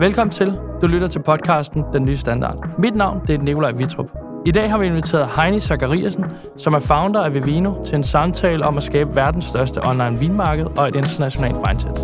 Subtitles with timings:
[0.00, 0.58] Velkommen til.
[0.82, 2.78] Du lytter til podcasten Den Nye Standard.
[2.78, 4.06] Mit navn det er Nikolaj Vitrup.
[4.46, 6.24] I dag har vi inviteret Heini Zachariasen,
[6.56, 10.66] som er founder af Vivino, til en samtale om at skabe verdens største online vinmarked
[10.66, 11.98] og et internationalt mindset.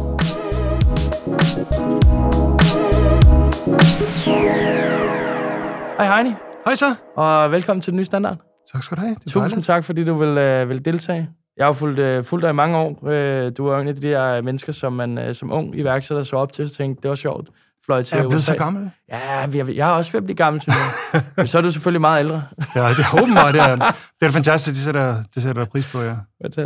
[5.98, 6.34] Hej Heini,
[6.64, 6.94] Hej så.
[7.16, 8.36] og velkommen til Den Nye Standard.
[8.72, 9.14] Tak skal du have.
[9.14, 9.66] Det Tusind dejligt.
[9.66, 11.28] tak, fordi du vil, øh, vil deltage.
[11.56, 13.08] Jeg har jo fulgt, øh, fulgt dig i mange år.
[13.08, 16.36] Øh, du er en af de der mennesker, som man øh, som ung iværksætter så
[16.36, 17.48] op til, og tænkte, det var sjovt.
[17.86, 18.52] Fløj til Er jeg blevet USA.
[18.52, 18.90] så gammel?
[19.12, 20.72] Ja, er, jeg er også ved at blive gammel til
[21.14, 21.20] nu.
[21.36, 22.42] Men så er du selvfølgelig meget ældre.
[22.74, 23.54] Ja, det er åbenbart.
[23.54, 23.76] Det er,
[24.20, 24.74] det er fantastisk.
[24.74, 26.14] Det sætter, det sætter jeg pris på, ja.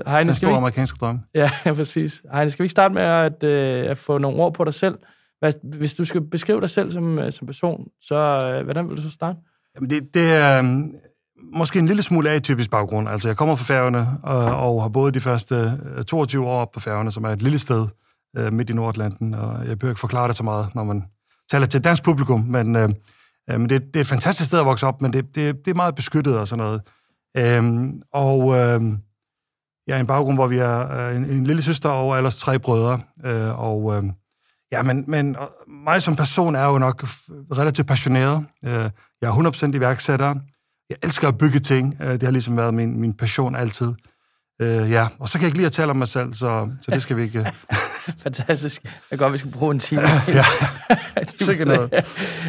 [0.06, 1.20] Heine, Den store vi, amerikanske drøm.
[1.34, 2.23] ja, præcis.
[2.34, 4.98] Heine, skal vi ikke starte med at, øh, at få nogle ord på dig selv?
[5.38, 8.16] Hvad, hvis du skal beskrive dig selv som, øh, som person, så
[8.55, 9.39] øh, hvordan vil du så starte?
[9.77, 10.92] Jamen, det, det er øhm,
[11.52, 13.09] måske en lille smule atypisk baggrund.
[13.09, 16.80] Altså, jeg kommer fra Færøerne og, og har boet de første øh, 22 år på
[16.80, 17.86] Færøerne, som er et lille sted
[18.36, 19.34] øh, midt i Nordatlanten.
[19.34, 21.05] Og jeg behøver ikke forklare det så meget, når man
[21.50, 22.89] taler til et dansk publikum, men, øh,
[23.50, 25.70] øh, men det, det er et fantastisk sted at vokse op, men det, det, det
[25.70, 26.83] er meget beskyttet og sådan noget.
[27.36, 28.83] Øh, og øh,
[29.86, 32.58] jeg er en baggrund, hvor vi er øh, en, en lille søster og ellers tre
[32.58, 33.01] brødre.
[33.25, 34.05] Øh, og øh,
[34.73, 37.05] ja, men, men og mig som person er jo nok
[37.56, 38.47] relativt passioneret.
[38.64, 38.91] Øh,
[39.23, 40.34] jeg er 100% iværksætter.
[40.91, 41.97] Jeg elsker at bygge ting.
[42.01, 43.95] Øh, det har ligesom været min, min passion altid.
[44.62, 46.91] Øh, ja, og så kan jeg ikke lide at tale om mig selv, så, så
[46.91, 47.47] det skal vi ikke...
[48.23, 48.83] Fantastisk.
[48.83, 50.03] Det er godt, vi skal bruge en time.
[50.29, 50.45] ja,
[51.37, 52.05] sikkert noget.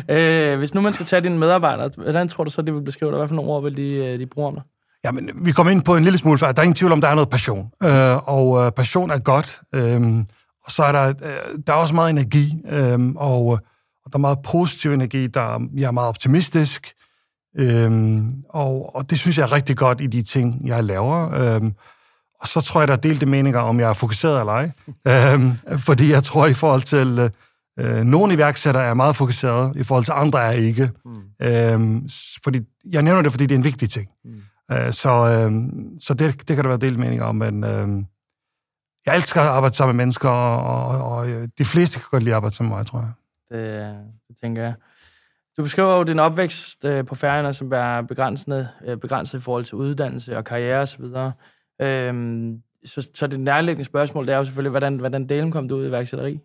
[0.10, 3.12] øh, hvis nu man skal tage dine medarbejdere, hvordan tror du så, de vil beskrive
[3.12, 3.18] dig?
[3.18, 4.64] Hvad for nogle ord vil de, øh, de bruge om dig?
[5.04, 7.02] Ja, men vi kommer ind på en lille smule, for der er ingen tvivl om,
[7.02, 7.72] der er noget passion.
[7.84, 9.60] Øh, og øh, passion er godt.
[9.76, 10.02] Øh,
[10.66, 13.46] og så er der, øh, der er også meget energi, øh, og,
[14.06, 15.28] og der er meget positiv energi.
[15.28, 16.94] Der, jeg er meget optimistisk.
[17.60, 21.34] Øh, og, og det synes jeg er rigtig godt i de ting, jeg laver.
[21.34, 21.72] Øh,
[22.42, 24.72] og så tror jeg, der er delte meninger, om jeg er fokuseret eller ej.
[25.08, 27.32] Øh, fordi jeg tror, i forhold til...
[27.80, 30.92] Øh, nogle iværksættere er meget fokuseret, i forhold til andre er ikke.
[31.06, 31.22] Mm.
[31.42, 32.10] Øh,
[32.44, 32.60] fordi,
[32.92, 34.10] jeg nævner det, fordi det er en vigtig ting.
[34.26, 34.42] Mm.
[34.72, 35.52] Øh, så øh,
[36.00, 37.88] så det, det kan der være delt mening om, men øh,
[39.06, 42.24] jeg elsker at arbejde sammen med mennesker, og, og, og øh, de fleste kan godt
[42.24, 43.12] lide at arbejde sammen med mig, tror jeg.
[43.52, 43.96] Det,
[44.28, 44.74] det tænker jeg.
[45.58, 49.66] Du beskriver jo din opvækst øh, på færgerne, som er begrænsende, øh, begrænset i forhold
[49.66, 51.06] til uddannelse og karriere osv.
[51.82, 55.76] Øhm, så, så det nærliggende spørgsmål, det er jo selvfølgelig, hvordan, hvordan delen kom du
[55.76, 56.40] ud i iværksætteri?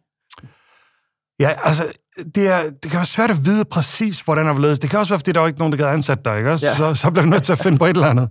[1.40, 1.92] Ja, altså,
[2.34, 4.78] det, er, det kan være svært at vide præcis, hvordan det ledes.
[4.78, 6.50] Det kan også være, fordi der er ikke nogen, der kan ansætte dig, ikke?
[6.50, 6.66] også?
[6.66, 6.74] Ja.
[6.74, 8.28] Så, så bliver du nødt til at finde på et eller andet.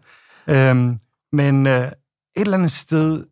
[0.47, 0.99] Øhm,
[1.31, 1.91] men øh, et
[2.35, 3.25] eller andet sted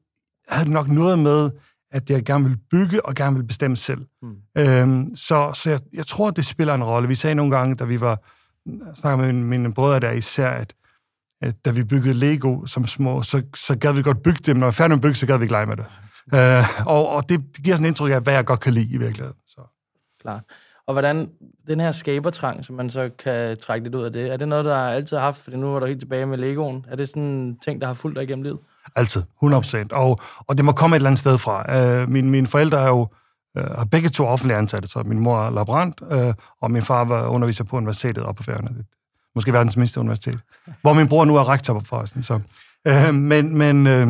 [0.47, 1.51] havde det nok noget med,
[1.91, 4.05] at jeg gerne vil bygge og gerne vil bestemme selv.
[4.21, 4.35] Mm.
[4.57, 7.07] Øhm, så så jeg, jeg tror, det spiller en rolle.
[7.07, 8.23] Vi sagde nogle gange, da vi var
[8.95, 10.73] snakker med mine, mine brødre der især, at
[11.65, 14.57] da vi byggede Lego som små, så, så gad vi godt bygge dem.
[14.57, 15.85] Når vi var færdige med at bygge, så gad vi ikke lege med det.
[16.33, 18.93] Øh, og og det, det giver sådan en indtryk af, hvad jeg godt kan lide
[18.93, 19.37] i virkeligheden.
[19.47, 19.61] Så.
[20.21, 20.41] Klart.
[20.87, 21.29] Og hvordan
[21.67, 24.65] den her skabertrang, som man så kan trække lidt ud af det, er det noget,
[24.65, 25.43] der altid har haft?
[25.43, 26.85] Fordi nu er du helt tilbage med Legoen.
[26.89, 28.59] Er det sådan en ting, der har fulgt dig igennem livet?
[28.95, 29.85] Altid, 100%.
[29.91, 31.77] Og, og det må komme et eller andet sted fra.
[31.77, 33.07] Øh, mine, mine forældre er jo
[33.57, 37.03] øh, har begge to offentlige ansatte, så min mor er laborant, øh, og min far
[37.03, 38.83] var underviser på universitetet oppe på Færøerne.
[39.35, 40.39] Måske verdens mindste universitet.
[40.81, 42.23] Hvor min bror nu er rektor på forresten.
[42.23, 42.39] Så.
[42.87, 44.07] Øh, men men øh,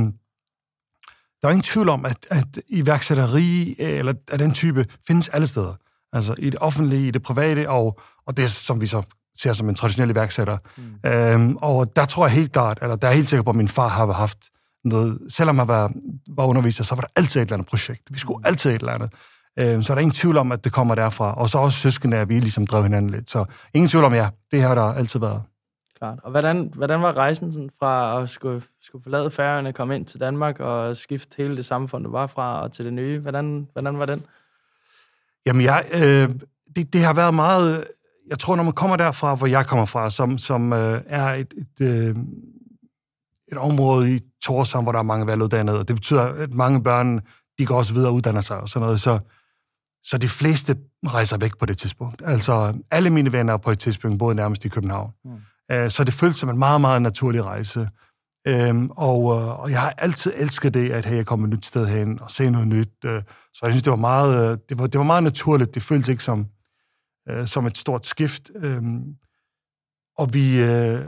[1.41, 5.75] der er ingen tvivl om, at, at iværksætteri eller af den type findes alle steder.
[6.13, 9.03] Altså i det offentlige, i det private, og, og det, som vi så
[9.37, 10.57] ser som en traditionel iværksætter.
[10.77, 11.09] Mm.
[11.09, 13.67] Øhm, og der tror jeg helt klart, eller der er helt sikker på, at min
[13.67, 14.37] far har haft
[14.85, 15.91] noget, selvom han var,
[16.35, 18.01] var underviser, så var der altid et eller andet projekt.
[18.09, 19.13] Vi skulle altid et eller andet.
[19.59, 21.33] Øhm, så er der ingen tvivl om, at det kommer derfra.
[21.33, 23.29] Og så også søskende, at vi ligesom drev hinanden lidt.
[23.29, 25.43] Så ingen tvivl om, ja, det har der altid været.
[25.97, 26.19] Klart.
[26.23, 30.19] Og hvordan, hvordan var rejsen sådan fra at skulle, skulle forlade færgerne, komme ind til
[30.19, 33.19] Danmark og skifte hele det samfund, du var fra, og til det nye?
[33.19, 34.23] Hvordan, hvordan var den?
[35.45, 36.29] Jamen, jeg, øh,
[36.75, 37.87] det, det har været meget...
[38.27, 41.53] Jeg tror, når man kommer derfra, hvor jeg kommer fra, som, som øh, er et,
[41.57, 42.15] et, øh,
[43.51, 47.21] et område i Torshavn, hvor der er mange veluddannede, og det betyder, at mange børn,
[47.59, 49.19] de går også videre og uddanner sig og sådan noget, så,
[50.03, 50.77] så de fleste
[51.07, 52.21] rejser væk på det tidspunkt.
[52.25, 55.11] Altså, alle mine venner på et tidspunkt boede nærmest i København.
[55.25, 55.75] Mm.
[55.75, 57.89] Øh, så det føltes som en meget, meget naturlig rejse.
[58.47, 61.65] Øhm, og, øh, og jeg har altid elsket det, at hey, jeg kommer et nyt
[61.65, 63.05] sted hen og se noget nyt.
[63.05, 63.21] Øh,
[63.53, 65.75] så jeg synes, det var meget, øh, det var, det var meget naturligt.
[65.75, 66.47] Det føltes ikke som,
[67.29, 68.51] øh, som et stort skift.
[68.55, 69.15] Øhm,
[70.17, 70.61] og vi...
[70.61, 71.05] Øh,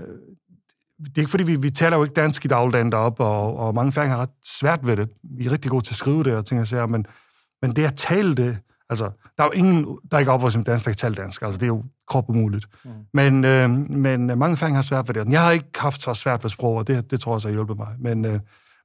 [0.99, 3.75] det er ikke fordi, vi, vi taler jo ikke dansk i dagligdagen deroppe, og, og
[3.75, 5.09] mange færger har ret svært ved det.
[5.23, 7.05] Vi er rigtig gode til at skrive det og ting og sager, men,
[7.61, 8.57] men det at tale det,
[8.89, 11.41] altså, der er jo ingen, der ikke er opvokset som dansk, der kan tale dansk.
[11.41, 12.65] Altså, det er jo krop umuligt.
[12.85, 12.91] Mm.
[13.13, 15.31] Men, øh, men mange færger har svært ved det.
[15.31, 17.53] Jeg har ikke haft så svært ved sprog, og det, det tror jeg også har
[17.53, 17.95] hjulpet mig.
[17.99, 18.39] Men, øh,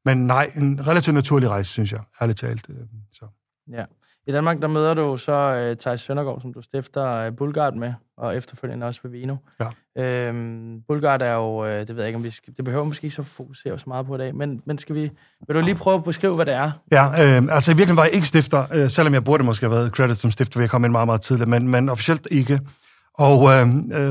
[0.05, 2.67] men nej, en relativt naturlig rejse, synes jeg, ærligt talt.
[2.69, 2.77] Øh,
[3.13, 3.27] så.
[3.73, 3.85] Ja.
[4.31, 7.93] I Danmark, der møder du så uh, Thijs Søndergaard, som du stifter uh, Bulgard med,
[8.17, 9.37] og efterfølgende også ved Vino.
[9.61, 10.29] Ja.
[10.29, 13.05] Øhm, Bulgard er jo, uh, det ved jeg ikke, om vi skal, det behøver måske
[13.05, 15.11] ikke så fokusere så meget på i dag, men, men skal vi,
[15.47, 16.71] vil du lige prøve at beskrive, hvad det er?
[16.93, 19.77] Ja, øh, altså i virkeligheden var jeg ikke stifter, øh, selvom jeg burde måske have
[19.77, 22.61] været credit som stifter, ved jeg komme ind meget, meget tidligt, men, men officielt ikke.
[23.15, 23.69] Og øh,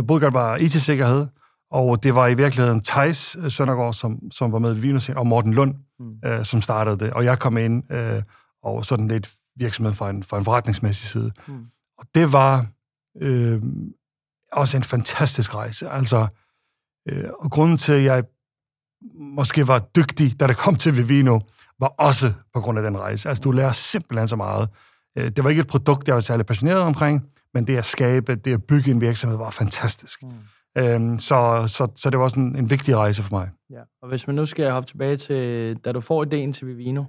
[0.08, 1.26] Bulgard var IT-sikkerhed,
[1.72, 5.54] og det var i virkeligheden Thijs Søndergaard, som, som var med i Vino, og Morten
[5.54, 6.30] Lund, mm.
[6.30, 7.14] øh, som startede det.
[7.14, 8.22] Og jeg kom ind øh,
[8.64, 11.32] og sådan lidt virksomhed fra en, fra en forretningsmæssig side.
[11.48, 11.66] Mm.
[11.98, 12.66] Og det var
[13.22, 13.62] øh,
[14.52, 15.90] også en fantastisk rejse.
[15.90, 16.28] Altså,
[17.10, 18.24] øh, og grunden til, at jeg
[19.20, 21.40] måske var dygtig, da det kom til Vivino,
[21.80, 23.30] var også på grund af den rejse.
[23.30, 24.70] Altså, du lærer simpelthen så meget.
[25.18, 28.36] Øh, det var ikke et produkt, jeg var særlig passioneret omkring, men det at skabe,
[28.36, 30.24] det at bygge en virksomhed, var fantastisk.
[30.24, 30.30] Mm.
[30.78, 33.50] Øhm, så, så, så det var en, en vigtig rejse for mig.
[33.70, 33.82] Ja.
[34.02, 37.04] Og hvis man nu skal hoppe tilbage til, da du får ideen til Vivino,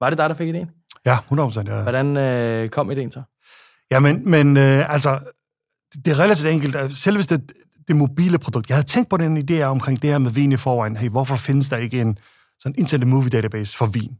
[0.00, 0.70] var det dig, der fik ideen?
[1.06, 1.62] Ja, 100%.
[1.66, 1.82] Ja.
[1.82, 3.22] Hvordan øh, kom ideen så?
[3.90, 5.18] Ja, men, men øh, altså,
[6.04, 6.96] det er relativt enkelt.
[6.96, 7.52] Selv hvis det,
[7.88, 10.56] det mobile produkt, jeg havde tænkt på den idé omkring det her med vin i
[10.56, 10.96] forvejen.
[10.96, 12.18] Hey, hvorfor findes der ikke en
[12.58, 14.18] sådan internet movie database for vin?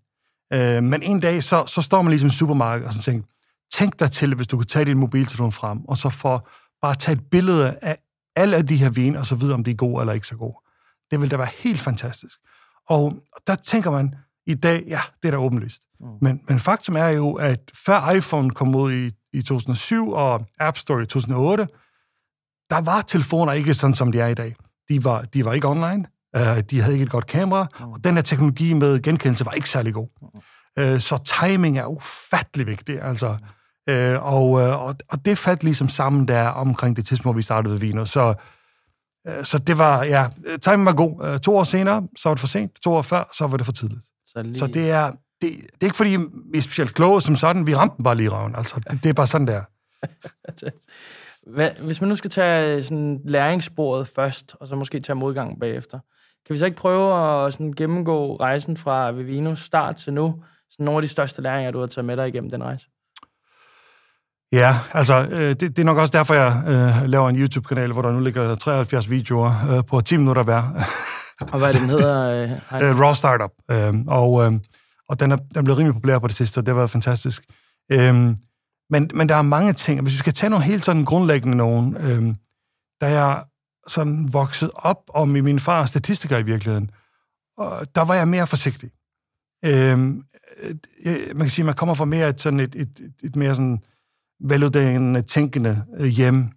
[0.52, 3.26] Øh, men en dag, så, så står man ligesom i supermarked og så tænker,
[3.72, 6.48] tænk dig til, hvis du kunne tage din mobiltelefon frem, og så for
[6.82, 7.96] bare tage et billede af
[8.36, 10.36] alle af de her vin, og så videre, om de er gode eller ikke så
[10.36, 10.56] gode.
[11.10, 12.38] Det ville da være helt fantastisk.
[12.88, 14.14] Og der tænker man,
[14.46, 15.82] i dag, ja, det er da åbenlyst.
[16.00, 16.06] Mm.
[16.20, 20.76] Men, men faktum er jo, at før iPhone kom ud i, i 2007 og App
[20.76, 21.66] Store i 2008,
[22.70, 24.54] der var telefoner ikke sådan, som de er i dag.
[24.88, 26.06] De var, de var ikke online,
[26.38, 27.92] uh, de havde ikke et godt kamera, mm.
[27.92, 30.08] og den her teknologi med genkendelse var ikke særlig god.
[30.22, 30.40] Mm.
[30.84, 33.36] Uh, så timing er ufattelig vigtig, altså.
[33.90, 37.42] Uh, og, uh, og, og det faldt ligesom sammen der omkring det tidspunkt, hvor vi
[37.42, 38.04] startede Viner.
[38.04, 38.34] Så,
[39.28, 40.28] uh, så det var, ja,
[40.62, 41.32] timing var god.
[41.32, 42.72] Uh, to år senere, så var det for sent.
[42.82, 44.04] To år før, så var det for tidligt.
[44.36, 44.58] Så, lige...
[44.58, 45.50] så det, er, det, det
[45.80, 46.16] er ikke, fordi
[46.52, 47.66] vi er specielt kloge som sådan.
[47.66, 48.54] Vi ramte den bare lige i røven.
[48.56, 49.62] Altså, det, det er bare sådan, der.
[51.86, 55.98] Hvis man nu skal tage sådan læringssporet først, og så måske tage modgang bagefter,
[56.46, 60.42] kan vi så ikke prøve at sådan gennemgå rejsen fra Vivinos start til nu?
[60.70, 62.86] Sådan nogle af de største læringer, du har taget med dig igennem den rejse?
[64.52, 68.02] Ja, altså, øh, det, det er nok også derfor, jeg øh, laver en YouTube-kanal, hvor
[68.02, 70.62] der nu ligger 73 videoer øh, på 10 minutter hver.
[71.40, 72.44] Og hvad er det, den hedder?
[72.92, 73.50] Uh, Raw Startup.
[73.72, 74.54] Uh, og uh,
[75.08, 77.44] og den er, den er blevet rimelig populær på det sidste, og det været fantastisk.
[77.94, 77.98] Uh,
[78.90, 80.00] men, men der er mange ting.
[80.02, 82.34] Hvis vi skal tage nogle helt sådan grundlæggende nogen, uh,
[83.00, 83.44] da jeg
[83.86, 86.90] sådan vokset op, og med min far statistiker i virkeligheden,
[87.58, 88.90] og der var jeg mere forsigtig.
[89.66, 90.24] Uh, man
[91.40, 93.78] kan sige, at man kommer fra mere et, sådan et, et, et, et mere sådan
[94.40, 96.48] veluddannende, tænkende hjem,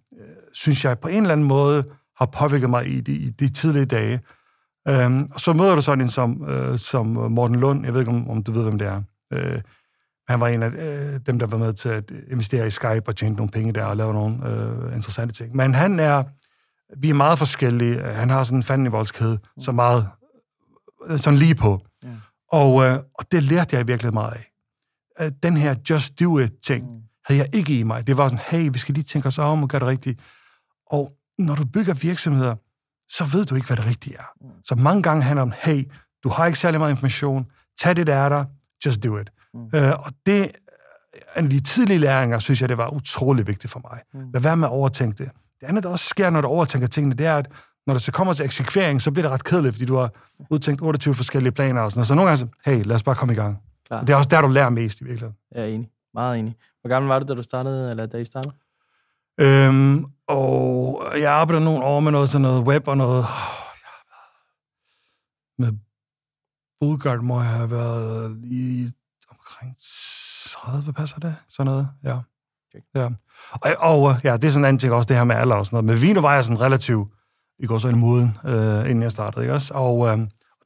[0.52, 1.84] synes jeg på en eller anden måde
[2.16, 4.20] har påvirket mig i de, i de tidlige dage.
[4.88, 7.84] Øhm, og så møder du sådan en som, øh, som Morten Lund.
[7.84, 9.02] Jeg ved ikke, om, om du ved, hvem det er.
[9.32, 9.60] Øh,
[10.28, 13.16] han var en af øh, dem, der var med til at investere i Skype og
[13.16, 15.56] tjene nogle penge der og lave nogle øh, interessante ting.
[15.56, 16.24] Men han er...
[16.96, 18.02] Vi er meget forskellige.
[18.02, 20.08] Han har sådan en fandenivoldskhed, så meget
[21.16, 21.80] sådan lige på.
[22.02, 22.08] Ja.
[22.52, 24.52] Og, øh, og det lærte jeg virkelig meget af.
[25.20, 27.02] Øh, den her just do it-ting mm.
[27.24, 28.06] havde jeg ikke i mig.
[28.06, 30.20] Det var sådan, hey, vi skal lige tænke os om og gøre det rigtigt.
[30.86, 32.54] Og når du bygger virksomheder,
[33.08, 34.32] så ved du ikke, hvad det rigtige er.
[34.64, 35.84] Så mange gange handler om, hey,
[36.24, 37.46] du har ikke særlig meget information,
[37.80, 38.44] tag det, der er der,
[38.86, 39.30] just do it.
[39.54, 39.70] Mm.
[39.74, 40.50] Øh, og det,
[41.36, 44.00] en af de tidlige læringer, synes jeg, det var utrolig vigtigt for mig.
[44.14, 44.30] Mm.
[44.32, 45.30] Lad være med at overtænke det.
[45.60, 47.50] Det andet, der også sker, når du overtænker tingene, det er, at
[47.86, 50.10] når det så kommer til eksekvering, så bliver det ret kedeligt, fordi du har
[50.50, 52.06] udtænkt 28 forskellige planer og sådan noget.
[52.06, 53.58] Så nogle gange så, hey, lad os bare komme i gang.
[53.86, 54.00] Klar.
[54.00, 55.36] det er også der, du lærer mest i virkeligheden.
[55.54, 55.90] Jeg er enig.
[56.14, 56.56] Meget enig.
[56.80, 58.54] Hvor gammel var du, da du startede, eller da I startede?
[59.40, 63.24] Øhm, og jeg arbejder nogle år med noget sådan noget web og noget...
[63.24, 63.68] Oh,
[65.58, 65.72] med
[66.80, 68.92] Bulgard må jeg have været lige
[69.30, 69.76] omkring
[70.50, 71.36] 30, passer det?
[71.48, 72.18] Sådan noget, ja.
[72.68, 72.80] Okay.
[72.94, 73.08] ja.
[73.50, 75.66] Og, og, ja, det er sådan en anden ting også, det her med alder og
[75.66, 75.84] sådan noget.
[75.84, 77.08] Men vino var jeg sådan relativt,
[77.58, 79.74] i går så en moden, øh, inden jeg startede, ikke også?
[79.74, 80.18] Og øh,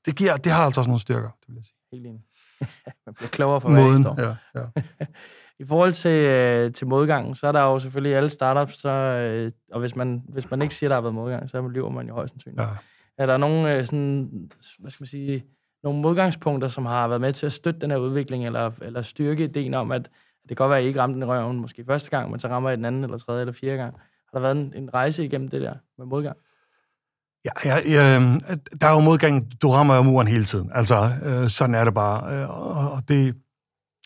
[0.06, 1.76] det, giver, det har altså også nogle styrker, det vil jeg sige.
[1.92, 2.22] Helt enig.
[3.06, 4.66] Man bliver klogere for hver Moden, ja, ja.
[5.62, 9.50] I forhold til, øh, til modgangen, så er der jo selvfølgelig alle startups, så, øh,
[9.72, 12.14] og hvis man, hvis man ikke siger, der har været modgang, så lever man jo
[12.14, 12.62] højst sandsynligt.
[12.62, 12.68] Ja.
[13.18, 15.44] Er der nogle, øh, sådan, hvad skal man sige,
[15.82, 19.44] nogle modgangspunkter, som har været med til at støtte den her udvikling, eller, eller styrke
[19.44, 20.10] ideen om, at, at
[20.42, 22.40] det kan godt være, at I ikke ramte den i røven måske første gang, men
[22.40, 23.94] så rammer I den anden, eller tredje, eller fjerde gang.
[24.32, 26.36] Har der været en, en rejse igennem det der med modgang?
[27.44, 28.18] Ja, ja, ja,
[28.80, 30.70] der er jo modgang, du rammer jo muren hele tiden.
[30.74, 32.34] Altså, øh, sådan er det bare.
[32.34, 32.50] Øh,
[32.92, 33.34] og det,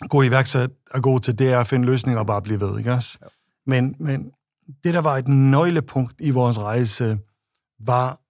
[0.09, 2.93] gode iværksæt er god til, det er at finde løsninger og bare blive ved, ikke
[2.93, 3.19] også?
[3.23, 3.27] Ja.
[3.67, 4.31] Men, men
[4.85, 7.19] det, der var et nøglepunkt i vores rejse,
[7.81, 8.21] var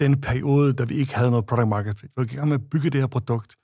[0.00, 2.10] den periode, da vi ikke havde noget product market fit.
[2.10, 3.56] Vi var i gang med at bygge det her produkt,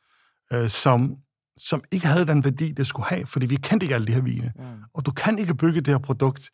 [0.52, 1.16] øh, som
[1.58, 4.20] som ikke havde den værdi, det skulle have, fordi vi kendte ikke alle de her
[4.20, 4.52] vine.
[4.56, 4.64] Mm.
[4.94, 6.50] Og du kan ikke bygge det her produkt,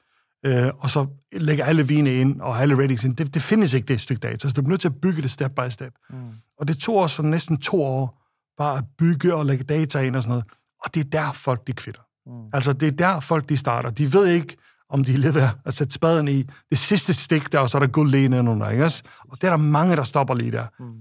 [0.46, 3.16] øh, og så lægge alle vine ind og alle ratings ind.
[3.16, 4.48] Det, det findes ikke, det stykke data.
[4.48, 5.92] Så du bliver nødt til at bygge det step by step.
[6.10, 6.16] Mm.
[6.58, 8.22] Og det tog os næsten to år
[8.58, 10.44] bare at bygge og lægge data ind og sådan noget.
[10.84, 12.02] Og det er der, folk de kvitter.
[12.26, 12.48] Mm.
[12.52, 13.90] Altså, det er der, folk de starter.
[13.90, 14.56] De ved ikke,
[14.88, 17.80] om de er ved at sætte spaden i det sidste stik der, og så er
[17.80, 19.02] der guld lige nedenunder, ikke også?
[19.28, 20.66] Og det er der mange, der stopper lige der.
[20.78, 20.94] Mm.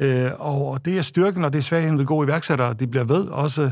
[0.00, 2.74] Øh, og det er styrken, og det er svagheden ved gode iværksættere.
[2.74, 3.62] De bliver ved også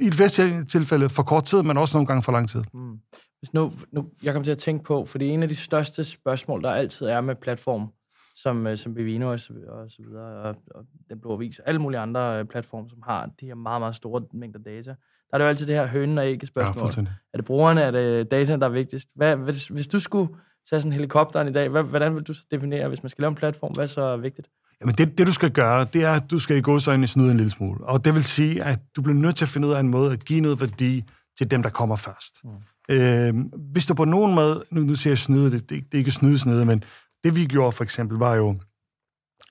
[0.00, 0.40] i et vist
[0.70, 2.62] tilfælde for kort tid, men også nogle gange for lang tid.
[2.74, 2.98] Mm.
[3.38, 5.56] Hvis nu, nu, jeg kommer til at tænke på, for det er en af de
[5.56, 7.92] største spørgsmål, der altid er med platform,
[8.36, 11.68] som, øh, som Bevino og så, og så videre, og, og Den Blå Avis, og
[11.68, 14.90] alle mulige andre øh, platforme, som har de her meget, meget store mængder data.
[14.90, 16.90] Der er det jo altid det her hønen og ikke spørgsmål.
[16.96, 17.02] Ja,
[17.32, 19.08] er det brugerne, er det data, der er vigtigst?
[19.14, 20.28] Hvad, hvis, hvis du skulle
[20.70, 23.22] tage sådan en helikopteren i dag, hvad, hvordan vil du så definere, hvis man skal
[23.22, 24.48] lave en platform, hvad er så vigtigt?
[24.80, 27.04] Jamen det, det, du skal gøre, det er, at du skal i gå så ind
[27.04, 27.84] i snyde en lille smule.
[27.84, 30.12] Og det vil sige, at du bliver nødt til at finde ud af en måde
[30.12, 31.04] at give noget værdi
[31.38, 32.44] til dem, der kommer først.
[32.44, 32.50] Mm.
[32.88, 33.34] Øh,
[33.72, 36.10] hvis du på nogen måde, nu, nu siger jeg snyde, det, det, det er ikke
[36.10, 36.84] snyde snyde, men
[37.26, 38.60] det vi gjorde for eksempel, var jo,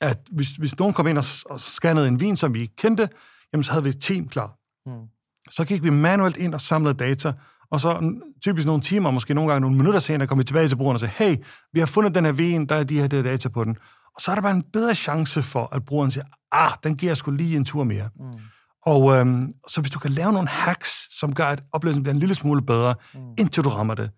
[0.01, 3.09] at hvis, hvis nogen kom ind og, og scannede en vin, som vi ikke kendte,
[3.53, 4.57] jamen så havde vi et team klar.
[4.85, 5.07] Mm.
[5.49, 7.33] Så gik vi manuelt ind og samlede data,
[7.71, 10.75] og så typisk nogle timer, måske nogle gange nogle minutter senere, kom vi tilbage til
[10.75, 13.49] brugeren og sagde, hey, vi har fundet den her vin, der er de her data
[13.49, 13.77] på den.
[14.15, 17.13] Og så er der bare en bedre chance for, at brugeren siger, ah, den giver
[17.13, 18.09] sgu lige en tur mere.
[18.15, 18.39] Mm.
[18.85, 22.19] Og øhm, så hvis du kan lave nogle hacks, som gør, at oplevelsen bliver en
[22.19, 23.19] lille smule bedre, mm.
[23.37, 24.11] indtil du rammer det,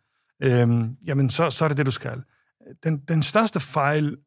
[0.44, 2.24] øhm, jamen så, så er det det, du skal.
[2.84, 4.18] Den, den største fejl,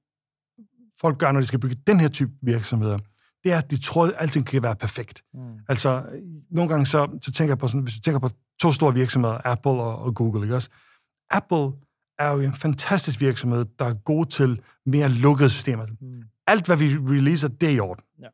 [1.00, 2.98] folk gør, når de skal bygge den her type virksomheder,
[3.44, 5.22] det er, at de tror, at alting kan være perfekt.
[5.34, 5.40] Mm.
[5.68, 6.04] Altså,
[6.50, 8.30] nogle gange så, så tænker jeg på sådan, hvis du tænker på
[8.60, 10.70] to store virksomheder, Apple og, og Google, ikke også?
[11.30, 11.72] Apple
[12.18, 15.86] er jo en fantastisk virksomhed, der er god til mere lukkede systemer.
[16.00, 16.22] Mm.
[16.46, 18.04] Alt, hvad vi releaser, det er i orden.
[18.22, 18.28] Ja.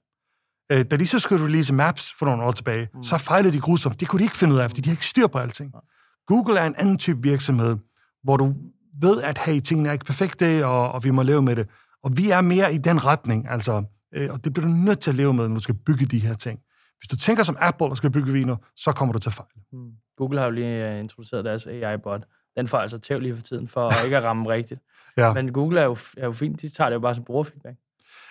[0.73, 3.03] Øh, da de så skulle release Maps for nogle år tilbage, mm.
[3.03, 4.01] så fejlede de grusomt.
[4.01, 5.71] Det kunne de ikke finde ud af, fordi de har ikke styr på alting.
[5.75, 5.79] Ja.
[6.27, 7.77] Google er en anden type virksomhed,
[8.23, 8.55] hvor du
[9.01, 11.69] ved, at hey, tingene er ikke perfekte, og, og vi må leve med det.
[12.03, 13.85] Og vi er mere i den retning, altså,
[14.15, 16.19] øh, og det bliver du nødt til at leve med, når du skal bygge de
[16.19, 16.61] her ting.
[16.99, 19.49] Hvis du tænker som Apple og skal bygge viner, så kommer du til fejl.
[19.73, 19.91] Mm.
[20.17, 22.23] Google har jo lige uh, introduceret deres AI-bot.
[22.57, 24.81] Den får altså tæv lige for tiden, for ikke at ramme rigtigt.
[25.17, 25.33] ja.
[25.33, 26.63] Men Google er jo, er jo fint.
[26.63, 27.77] De tager det jo bare som brugerfeedback.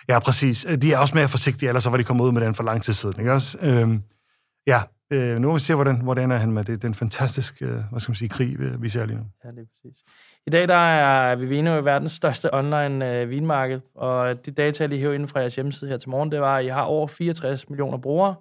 [0.08, 0.66] Ja, præcis.
[0.82, 2.82] De er også mere forsigtige, ellers så var de kommet ud med den for lang
[2.82, 3.20] tid siden.
[3.20, 3.58] Ikke også?
[3.62, 4.02] Øhm,
[4.66, 6.82] ja, øh, nu må vi se, hvordan, hvordan er han med det.
[6.82, 9.24] Den fantastiske, øh, hvad skal man sige, krig, øh, vi ser lige nu.
[9.44, 10.04] Ja, det er præcis.
[10.46, 15.00] I dag der er Vivino verdens største online øh, vinmarked, og de data, jeg lige
[15.00, 17.68] hæver inden fra jeres hjemmeside her til morgen, det var, at I har over 64
[17.68, 18.34] millioner brugere,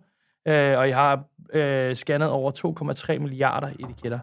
[0.48, 2.52] øh, og I har øh, scannet over
[3.14, 4.20] 2,3 milliarder etiketter.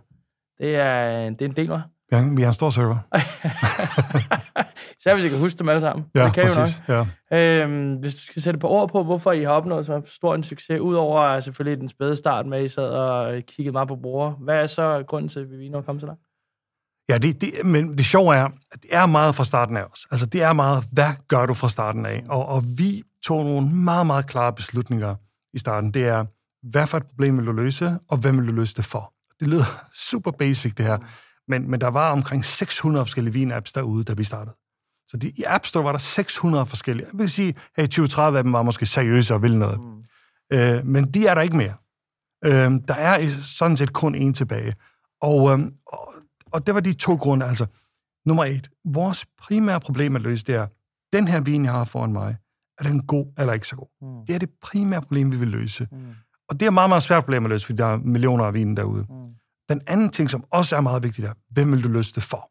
[0.59, 1.92] Det er, det er en del, hva'?
[2.13, 2.99] Ja, vi har en stor server.
[5.01, 6.07] Især hvis I kan huske dem alle sammen.
[6.15, 6.83] Ja, det kan præcis.
[6.89, 7.07] Jo nok.
[7.31, 7.63] Ja.
[7.63, 10.45] Øhm, hvis du skal sætte på ord på, hvorfor I har opnået så stor en
[10.45, 14.37] succes, udover selvfølgelig den spæde start med, at I sad og kiggede meget på brugere.
[14.41, 16.23] Hvad er så grunden til, at vi nu er kommet så langt?
[17.09, 20.07] Ja, det, det, men det sjove er, at det er meget fra starten af os.
[20.11, 22.25] Altså, det er meget, hvad gør du fra starten af?
[22.29, 25.15] Og, og vi tog nogle meget, meget klare beslutninger
[25.55, 25.95] i starten.
[25.95, 26.25] Det er,
[26.63, 29.13] hvad for et problem vil du løse, og hvem vil du løse det for?
[29.41, 29.65] Det lyder
[30.11, 30.99] super basic, det her.
[31.53, 34.57] Men, men der var omkring 600 forskellige vin-apps derude, da vi startede.
[35.09, 37.07] Så de, i App Store var der 600 forskellige.
[37.13, 39.81] Jeg vil sige, hey, 20-30 af dem var måske seriøse og ville noget.
[39.81, 40.03] Mm.
[40.53, 41.75] Øh, men de er der ikke mere.
[42.45, 44.75] Øh, der er sådan set kun en tilbage.
[45.21, 46.15] Og, øh, og,
[46.53, 47.47] og det var de to grunde.
[47.47, 47.67] Altså,
[48.27, 50.67] nummer et, vores primære problem at løse, det er,
[51.13, 52.37] den her vin, jeg har foran mig,
[52.79, 53.87] er den god eller ikke så god?
[54.03, 54.27] Mm.
[54.27, 55.89] Det er det primære problem, vi vil løse.
[55.93, 55.99] Mm.
[56.49, 58.77] Og det er meget, meget svært problem at løse, fordi der er millioner af vin
[58.77, 59.07] derude.
[59.09, 59.22] Mm.
[59.69, 62.51] Den anden ting, som også er meget vigtigt, er, hvem vil du løse det for?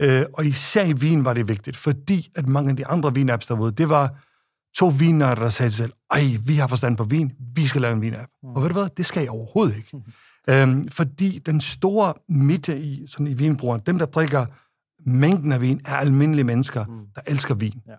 [0.00, 3.46] Øh, og især i vin var det vigtigt, fordi at mange af de andre vinapps
[3.46, 4.22] derude, det var
[4.76, 7.94] to viner, der sagde til selv, ej, vi har forstand på vin, vi skal lave
[7.94, 8.30] en vinapp.
[8.42, 8.48] Mm.
[8.48, 9.88] Og ved du hvad, det skal jeg overhovedet ikke.
[9.92, 10.02] Mm.
[10.48, 14.46] Øhm, fordi den store midte i, sådan i vinbrugeren, dem der drikker
[15.06, 17.06] mængden af vin, er almindelige mennesker, mm.
[17.14, 17.82] der elsker vin.
[17.86, 17.94] Ja.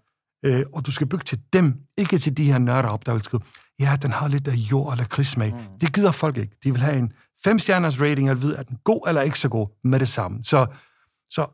[0.59, 3.21] Øh, og du skal bygge til dem, ikke til de her nørder op, der vil
[3.21, 3.41] skrive,
[3.79, 5.53] ja, den har lidt af jord eller kryddsmag.
[5.53, 5.79] Mm.
[5.81, 6.55] Det gider folk ikke.
[6.63, 7.13] De vil have en
[7.43, 10.43] fem stjerners rating, og vide, er den god eller ikke så god med det samme.
[10.43, 10.65] Så,
[11.29, 11.45] så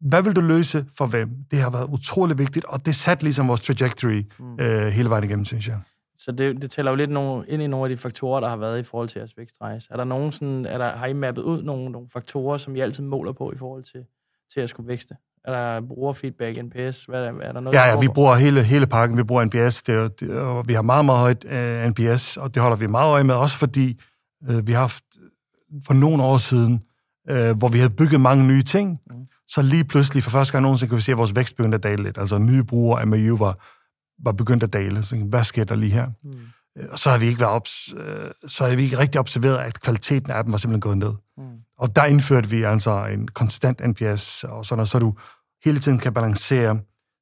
[0.00, 1.30] hvad vil du løse for hvem?
[1.50, 4.60] Det har været utrolig vigtigt, og det satte ligesom vores trajectory mm.
[4.60, 5.80] øh, hele vejen igennem, synes jeg.
[6.16, 8.56] Så det, det tæller jo lidt nogle, ind i nogle af de faktorer, der har
[8.56, 9.88] været i forhold til jeres vækstrejse.
[9.90, 12.80] Er der nogen sådan, er der, har I mappet ud nogle, nogle faktorer, som I
[12.80, 14.04] altid måler på i forhold til,
[14.52, 15.16] til at skulle vækste?
[15.44, 17.04] Er der brugerfeedback, NPS?
[17.04, 19.18] Hvad, er, er der noget, ja, ja, vi bruger hele, hele pakken.
[19.18, 22.54] Vi bruger NPS, det, det, og vi har meget, meget højt uh, øh, NPS, og
[22.54, 24.00] det holder vi meget øje med, også fordi
[24.48, 25.04] uh, vi har haft
[25.86, 26.82] for nogle år siden,
[27.30, 30.62] uh, hvor vi havde bygget mange nye ting, mm så lige pludselig, for første gang
[30.62, 32.18] nogensinde, kan vi se, at vores vækst begyndte at dale lidt.
[32.18, 33.58] Altså nye brugere af var,
[34.24, 35.02] var begyndt at dale.
[35.02, 36.08] Så hvad sker der lige her?
[36.78, 39.58] øh, og så har vi ikke været ops, øh, så har vi ikke rigtig observeret,
[39.58, 41.12] at kvaliteten af dem var simpelthen gået ned.
[41.82, 45.14] Og der indførte vi altså en konstant NPS, og sådan, så du
[45.64, 46.80] hele tiden kan balancere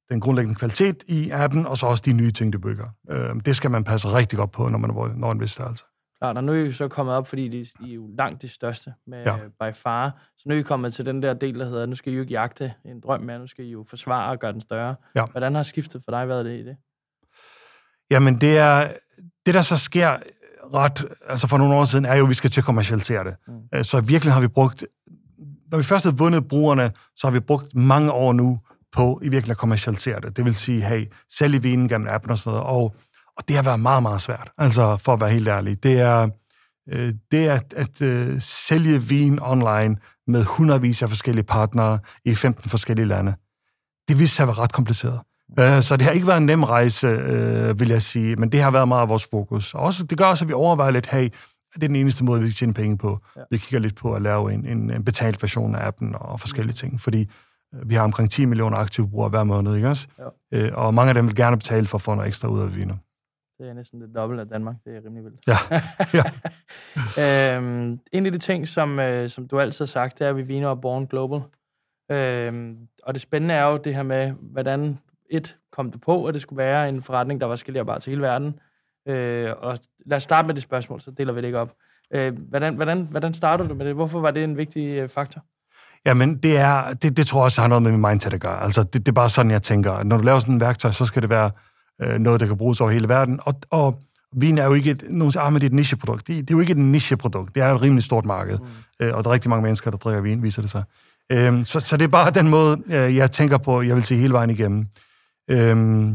[0.09, 2.85] den grundlæggende kvalitet i appen, og så også de nye ting, du bygger.
[3.09, 5.83] Øh, det skal man passe rigtig godt på, når man når en vis størrelse.
[6.19, 8.49] Klart, og nu er I så kommet op, fordi de, de er jo langt de
[8.49, 9.37] største med ja.
[9.37, 10.21] by far.
[10.37, 12.21] Så nu er I kommet til den der del, der hedder, nu skal I jo
[12.21, 14.95] ikke jagte en drøm mere, nu skal I jo forsvare og gøre den større.
[15.15, 15.25] Ja.
[15.31, 16.77] Hvordan har skiftet for dig været det i det?
[18.11, 18.91] Jamen, det er,
[19.45, 20.17] det der så sker
[20.73, 23.35] ret, altså for nogle år siden, er jo, at vi skal til at kommercialisere det.
[23.47, 23.53] Mm.
[23.73, 24.85] Øh, så virkelig har vi brugt,
[25.71, 28.59] når vi først har vundet brugerne, så har vi brugt mange år nu
[28.91, 30.37] på i virkelig at kommercialisere det.
[30.37, 31.05] Det vil sige, hey,
[31.37, 32.95] sælge vinen gennem appen og sådan noget, og
[33.37, 35.83] og det har været meget, meget svært, altså for at være helt ærlig.
[35.83, 36.29] Det er,
[36.89, 39.97] øh, det at, at uh, sælge vin online
[40.27, 43.35] med hundredvis af forskellige partnere i 15 forskellige lande,
[44.07, 45.19] det viste sig at være ret kompliceret.
[45.59, 48.61] Uh, så det har ikke været en nem rejse, uh, vil jeg sige, men det
[48.61, 49.73] har været meget af vores fokus.
[49.73, 51.23] Og også, det gør også, at vi overvejer lidt, hey,
[51.73, 53.19] det er den eneste måde, vi kan tjene penge på.
[53.35, 53.41] Ja.
[53.51, 56.73] Vi kigger lidt på at lave en, en, en betalt version af appen og forskellige
[56.73, 57.29] ting, fordi
[57.85, 60.07] vi har omkring 10 millioner aktive brugere hver måned, ikke også?
[60.51, 60.75] Ja.
[60.75, 62.95] Og mange af dem vil gerne betale for at få noget ekstra ud af viner.
[63.59, 64.75] Det er næsten det dobbelt af Danmark.
[64.85, 65.39] Det er rimelig vildt.
[65.47, 65.57] Ja.
[67.17, 67.57] ja.
[67.57, 70.37] øhm, en af de ting, som, øh, som du altid har sagt, det er, at
[70.37, 71.41] vi viner er born global.
[72.11, 74.99] Øhm, og det spændende er jo det her med, hvordan
[75.31, 78.21] et kom du på, at det skulle være en forretning, der var skalerbar til hele
[78.21, 78.59] verden.
[79.07, 81.73] Øh, og lad os starte med det spørgsmål, så deler vi det ikke op.
[82.13, 83.95] Øh, hvordan, hvordan, hvordan startede du med det?
[83.95, 85.41] Hvorfor var det en vigtig øh, faktor?
[86.05, 88.63] Jamen, det, er, det, det tror jeg også har noget med min mindset at gøre.
[88.63, 90.03] Altså, det, det er bare sådan, jeg tænker.
[90.03, 91.51] Når du laver sådan en værktøj, så skal det være
[92.01, 93.39] øh, noget, der kan bruges over hele verden.
[93.43, 93.99] Og, og
[94.35, 96.27] vin er jo ikke et, nogen siger, ah, men det er et nicheprodukt.
[96.27, 97.55] Det, det er jo ikke et nicheprodukt.
[97.55, 98.57] Det er et rimelig stort marked.
[98.57, 99.05] Mm.
[99.05, 100.83] Øh, og der er rigtig mange mennesker, der drikker vin, viser det sig.
[101.31, 104.19] Øh, så, så det er bare den måde, øh, jeg tænker på, jeg vil sige
[104.19, 104.87] hele vejen igennem.
[105.51, 106.13] Øh,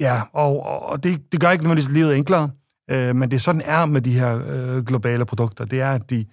[0.00, 2.50] ja, og, og det, det gør ikke nødvendigvis livet enklere,
[2.90, 5.64] øh, men det er sådan er med de her øh, globale produkter.
[5.64, 6.26] Det er, at de,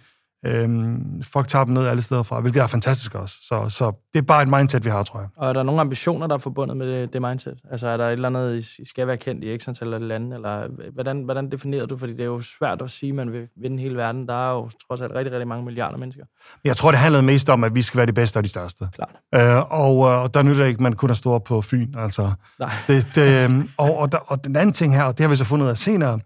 [0.45, 3.36] Øhm, folk tager dem ned alle steder fra, hvilket er fantastisk også.
[3.41, 5.30] Så, så det er bare et mindset, vi har, tror jeg.
[5.36, 7.58] Og er der nogle ambitioner, der er forbundet med det, det mindset?
[7.71, 10.67] Altså er der et eller andet, I skal være kendt i x antal lande, eller
[10.93, 11.97] hvordan, hvordan definerer du?
[11.97, 14.27] Fordi det er jo svært at sige, at man vil vinde hele verden.
[14.27, 16.23] Der er jo trods alt rigtig, rigtig mange milliarder mennesker.
[16.63, 18.88] Jeg tror, det handlede mest om, at vi skal være de bedste og de største.
[18.95, 19.15] Klart.
[19.36, 21.93] Øh, og, øh, og der nytter ikke, at man kun er stor på Fyn.
[21.97, 22.32] Altså.
[22.60, 22.69] Nej.
[22.88, 25.36] Det, det, øhm, og, og, der, og den anden ting her, og det har vi
[25.36, 26.19] så fundet ud af senere,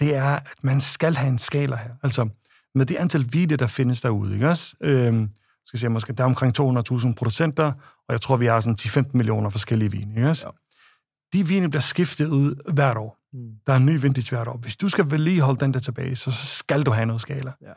[0.00, 1.90] det er, at man skal have en skala her.
[2.02, 2.28] Altså,
[2.74, 4.34] med det antal vide, der findes derude.
[4.34, 4.74] Ikke også?
[4.80, 5.30] Øhm,
[5.66, 7.72] skal sige, måske, der er omkring 200.000 producenter,
[8.08, 10.14] og jeg tror, vi har sådan 10-15 millioner forskellige vine.
[10.16, 10.46] Ikke også?
[10.46, 11.38] Ja.
[11.38, 13.18] De vine bliver skiftet ud hvert år.
[13.32, 13.50] Mm.
[13.66, 14.56] Der er en ny vintage hvert år.
[14.56, 17.52] Hvis du skal vedligeholde den der tilbage, så skal du have noget skala.
[17.62, 17.72] Ja.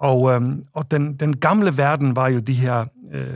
[0.00, 3.26] Og, øhm, og den, den gamle verden var jo de her øh,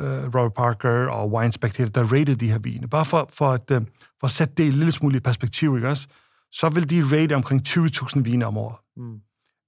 [0.00, 2.88] øh, Robert Parker og Wine Spectator, der rated de her vine.
[2.88, 3.80] Bare for, for, at, øh,
[4.20, 6.08] for at sætte det i en lille smule i perspektiv, ikke også?
[6.54, 8.76] så vil de rate omkring 20.000 vine om året.
[8.96, 9.20] Mm.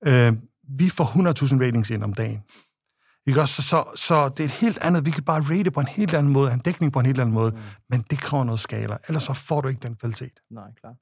[0.06, 0.32] Øh,
[0.68, 2.42] vi får 100.000 ratings ind om dagen.
[3.26, 3.54] Ikke også?
[3.54, 6.14] Så, så, så det er et helt andet, vi kan bare rate på en helt
[6.14, 7.58] anden måde, en dækning på en helt anden måde, mm.
[7.90, 10.40] men det kræver noget skala, ellers så får du ikke den kvalitet.
[10.50, 10.94] Nej, klar.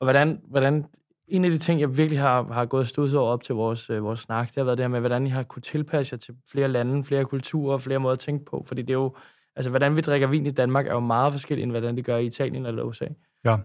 [0.00, 0.84] Og hvordan, hvordan
[1.28, 4.04] en af de ting, jeg virkelig har, har gået stået over op til vores, øh,
[4.04, 6.34] vores snak, det har været det her med, hvordan I har kunne tilpasse jer til
[6.52, 8.64] flere lande, flere kulturer, flere måder at tænke på.
[8.66, 9.16] Fordi det er jo,
[9.56, 12.16] altså hvordan vi drikker vin i Danmark, er jo meget forskelligt, end hvordan de gør
[12.16, 13.06] i Italien eller USA.
[13.44, 13.56] Ja.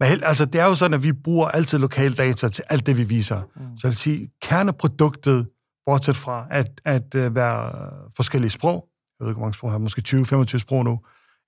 [0.00, 2.98] Men altså, det er jo sådan, at vi bruger altid lokale data til alt det,
[2.98, 3.42] vi viser.
[3.56, 3.62] Mm.
[3.76, 5.48] Så jeg vil sige, kerneproduktet,
[5.86, 8.88] bortset fra at, at uh, være forskellige sprog,
[9.20, 11.00] jeg ved ikke, hvor mange sprog har, måske 20-25 sprog nu,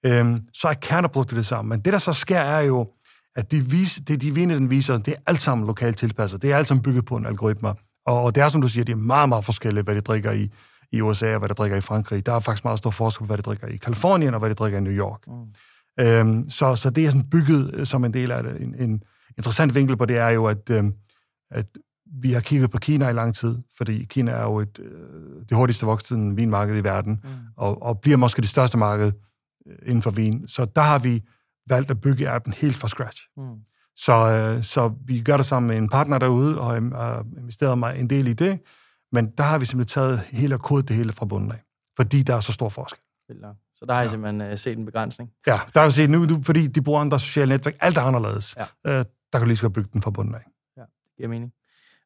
[0.06, 1.68] øhm, så er kerneproduktet det samme.
[1.68, 2.88] Men det, der så sker, er jo,
[3.36, 6.42] at de, vis, det, de vine, den viser, det er alt sammen lokalt tilpasset.
[6.42, 7.68] Det er alt sammen bygget på en algoritme.
[8.06, 10.32] Og, og det er, som du siger, det er meget, meget forskelligt, hvad de drikker
[10.32, 10.50] i,
[10.92, 12.26] i USA og hvad de drikker i Frankrig.
[12.26, 14.54] Der er faktisk meget stor forskel på, hvad de drikker i Kalifornien og hvad de
[14.54, 15.20] drikker i New York.
[15.26, 15.32] Mm.
[16.00, 18.62] Øhm, så, så det er sådan bygget øh, som en del af det.
[18.62, 19.02] En, en
[19.38, 20.94] interessant vinkel på det er jo, at, øhm,
[21.50, 21.66] at
[22.22, 25.56] vi har kigget på Kina i lang tid, fordi Kina er jo et, øh, det
[25.56, 27.30] hurtigste voksende vinmarked i verden, mm.
[27.56, 29.12] og, og bliver måske det største marked
[29.66, 30.48] øh, inden for vin.
[30.48, 31.22] Så der har vi
[31.68, 33.26] valgt at bygge appen helt fra scratch.
[33.36, 33.42] Mm.
[33.96, 37.98] Så, øh, så vi gør det sammen med en partner derude, og har investeret mig
[37.98, 38.60] en del i det,
[39.12, 41.62] men der har vi simpelthen taget hele og kodet det hele fra bunden af,
[41.96, 43.02] fordi der er så stor forskel.
[43.80, 45.32] Så der har jeg simpelthen uh, set en begrænsning.
[45.46, 48.02] Ja, der har jeg set nu, nu, fordi de bruger andre sociale netværk, alt er
[48.02, 48.56] anderledes.
[48.56, 48.62] Ja.
[48.62, 50.40] Uh, der kan du lige så bygge den fra bunden af.
[50.76, 51.52] Ja, det giver mening.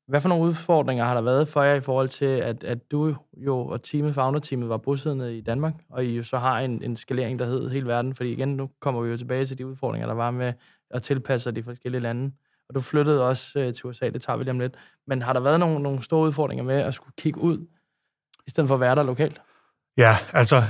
[0.08, 3.14] Hvad for nogle udfordringer har der været for jer i forhold til, at, at du
[3.37, 6.96] jo og teamet, founder-teamet, var bosiddende i Danmark, og I jo så har en, en
[6.96, 8.14] skalering, der hedder hele verden?
[8.14, 10.52] Fordi igen, nu kommer vi jo tilbage til de udfordringer, der var med
[10.90, 12.32] at tilpasse de forskellige lande.
[12.68, 14.74] Og du flyttede også uh, til USA, det tager vi lige om lidt.
[15.06, 17.66] Men har der været nogle, nogle store udfordringer med at skulle kigge ud,
[18.46, 19.40] i stedet for at være der lokalt?
[19.98, 20.62] Ja, altså,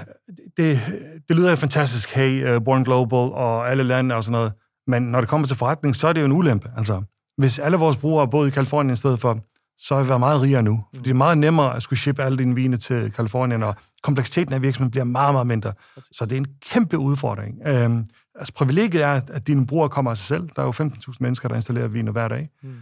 [0.56, 0.80] det,
[1.28, 4.52] det lyder jo fantastisk, hey, uh, Born Global og alle lande og sådan noget.
[4.86, 6.70] Men når det kommer til forretning, så er det jo en ulempe.
[6.76, 7.02] Altså,
[7.36, 9.40] hvis alle vores brugere boede i Kalifornien i stedet for,
[9.78, 10.72] så har vi været meget rigere nu.
[10.72, 10.82] Mm.
[10.94, 14.54] Fordi det er meget nemmere at skulle shippe alle dine vine til Kalifornien, og kompleksiteten
[14.54, 15.72] af virksomheden bliver meget, meget mindre.
[16.12, 17.58] Så det er en kæmpe udfordring.
[17.66, 20.48] Øhm, altså, privilegiet er, at dine brugere kommer af sig selv.
[20.56, 22.48] Der er jo 15.000 mennesker, der installerer vin hver dag.
[22.62, 22.74] Mm.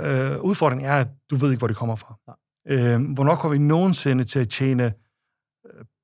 [0.00, 2.18] Øh, udfordringen er, at du ved ikke, hvor det kommer fra.
[2.28, 2.32] Ja.
[2.94, 4.90] Øhm, hvornår kommer vi nogensinde til at tjene øh,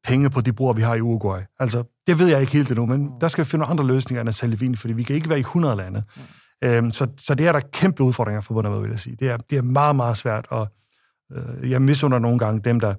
[0.08, 1.40] penge på de brugere, vi har i Uruguay?
[1.60, 4.28] Altså, det ved jeg ikke helt endnu, men der skal vi finde andre løsninger end
[4.28, 6.02] at sælge vin, fordi vi kan ikke være i 100 lande.
[6.16, 6.22] Mm.
[6.68, 9.16] Øhm, så, så det er der kæmpe udfordringer forbundet med, vil jeg sige.
[9.16, 10.68] Det er, det er meget, meget svært, og
[11.32, 12.94] øh, jeg misunder nogle gange dem, der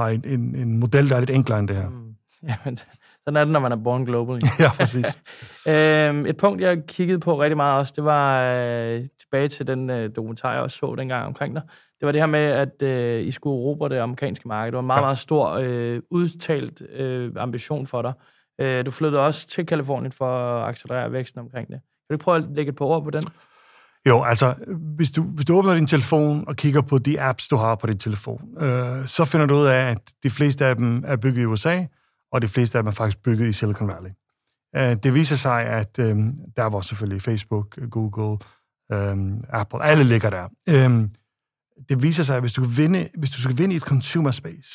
[0.00, 1.88] har en, en, en model, der er lidt enklere end det her.
[1.88, 2.14] Mm.
[2.48, 2.76] Jamen,
[3.24, 4.40] sådan er det, når man er born global.
[4.58, 5.06] ja, præcis.
[5.68, 9.90] øhm, et punkt, jeg kiggede på rigtig meget også, det var øh, tilbage til den
[9.90, 11.62] øh, dokumentar, jeg også så dengang omkring dig.
[12.00, 14.66] Det var det her med, at øh, I skulle erobre det amerikanske marked.
[14.66, 18.12] Det var en meget, meget stor øh, udtalt øh, ambition for dig.
[18.60, 21.80] Øh, du flyttede også til Kalifornien for at accelerere væksten omkring det.
[22.10, 23.24] Kan du prøve at lægge et par ord på den?
[24.08, 24.54] Jo, altså,
[24.96, 27.86] hvis du, hvis du åbner din telefon og kigger på de apps, du har på
[27.86, 31.42] din telefon, øh, så finder du ud af, at de fleste af dem er bygget
[31.42, 31.84] i USA,
[32.32, 34.10] og de fleste af dem er faktisk bygget i Silicon Valley.
[34.76, 36.16] Øh, det viser sig, at øh,
[36.56, 38.38] der var selvfølgelig Facebook, Google,
[38.92, 39.16] øh,
[39.48, 40.48] Apple, alle ligger der.
[40.68, 41.08] Øh,
[41.88, 44.30] det viser sig, at hvis du, kan vinde, hvis du skal vinde i et consumer
[44.30, 44.70] space,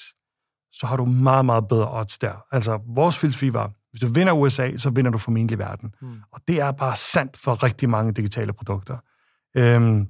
[0.72, 2.46] så har du meget, meget bedre odds der.
[2.52, 5.94] Altså, vores filosofi var, hvis du vinder USA, så vinder du formentlig verden.
[6.02, 6.18] Mm.
[6.32, 8.98] Og det er bare sandt for rigtig mange digitale produkter.
[9.58, 10.08] Øhm,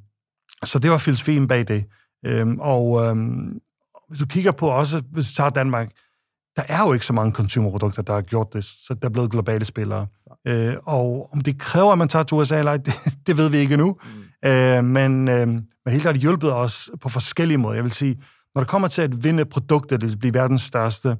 [0.63, 1.85] så det var filosofien bag det.
[2.25, 3.59] Øhm, og øhm,
[4.09, 5.89] hvis du kigger på også, hvis du tager Danmark,
[6.57, 9.31] der er jo ikke så mange consumerprodukter, der har gjort det, så der er blevet
[9.31, 10.07] globale spillere.
[10.47, 12.93] Øh, og om det kræver, at man tager til USA eller ej, det,
[13.27, 13.97] det ved vi ikke endnu.
[14.43, 14.49] Mm.
[14.49, 17.75] Øh, men, øh, men helt klart hjulpet os på forskellige måder.
[17.75, 18.21] Jeg vil sige,
[18.55, 21.17] når det kommer til at vinde produkter, det bliver verdens største,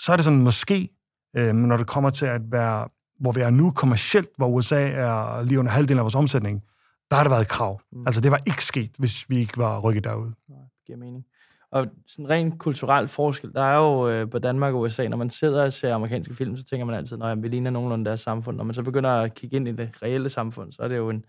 [0.00, 0.90] så er det sådan måske
[1.36, 2.88] Øh, men når det kommer til at være,
[3.20, 6.62] hvor vi er nu kommercielt, hvor USA er lige under halvdelen af vores omsætning,
[7.10, 7.80] der har det været et krav.
[7.92, 8.06] Mm.
[8.06, 10.32] Altså, det var ikke sket, hvis vi ikke var rykket derud.
[10.48, 11.24] Nej, det giver mening.
[11.72, 15.30] Og sådan rent kulturel forskel, der er jo øh, på Danmark og USA, når man
[15.30, 18.56] sidder og ser amerikanske film, så tænker man altid, at vi ligner nogenlunde deres samfund.
[18.56, 21.10] Når man så begynder at kigge ind i det reelle samfund, så er det jo
[21.10, 21.24] en,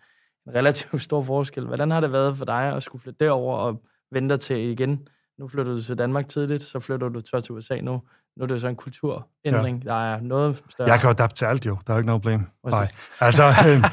[0.48, 1.66] en relativt stor forskel.
[1.66, 5.08] Hvordan har det været for dig at skulle flytte derover og vente til igen?
[5.40, 8.02] Nu flytter du til Danmark tidligt, så flytter du til USA nu.
[8.38, 9.90] Nu er det så en kulturændring, ja.
[9.90, 10.90] der er noget større.
[10.90, 12.42] Jeg kan jo adaptere til alt jo, der er jo ikke noget problem.
[12.66, 12.92] Nej.
[13.20, 13.84] Altså, øh,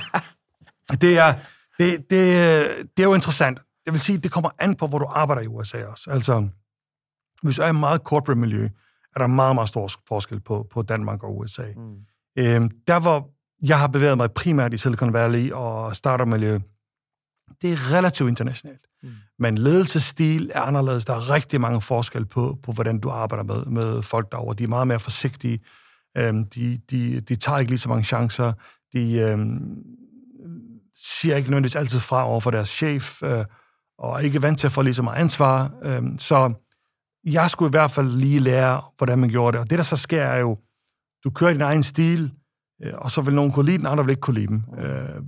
[1.02, 1.34] det, er,
[1.78, 2.18] det, det,
[2.96, 3.58] det er jo interessant.
[3.86, 6.10] Jeg vil sige, det kommer an på, hvor du arbejder i USA også.
[6.10, 6.48] Altså,
[7.42, 8.68] hvis du er i et meget corporate miljø,
[9.16, 11.66] er der meget, meget stor forskel på, på Danmark og USA.
[11.76, 11.96] Mm.
[12.38, 13.30] Øhm, der, hvor
[13.62, 16.58] jeg har bevæget mig primært i Silicon Valley og startup-miljø,
[17.62, 18.86] det er relativt internationalt.
[19.02, 19.10] Mm.
[19.38, 21.04] Men ledelsesstil er anderledes.
[21.04, 24.54] Der er rigtig mange forskel på, på hvordan du arbejder med, med folk derovre.
[24.54, 25.60] De er meget mere forsigtige.
[26.16, 28.52] Øhm, de, de, de tager ikke lige så mange chancer.
[28.92, 29.82] De øhm,
[30.94, 33.44] siger ikke nødvendigvis altid fra over for deres chef, øh,
[33.98, 35.72] og ikke vant til at få lige så meget ansvar.
[35.82, 36.52] Øhm, så
[37.24, 39.60] jeg skulle i hvert fald lige lære, hvordan man gjorde det.
[39.60, 40.58] Og det, der så sker, er jo,
[41.24, 42.32] du kører din egen stil,
[42.82, 44.62] øh, og så vil nogen kunne lide den, andre vil ikke kunne lide dem.
[44.78, 45.22] Øh,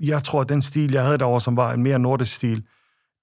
[0.00, 2.66] jeg tror, at den stil, jeg havde derovre, som var en mere nordisk stil,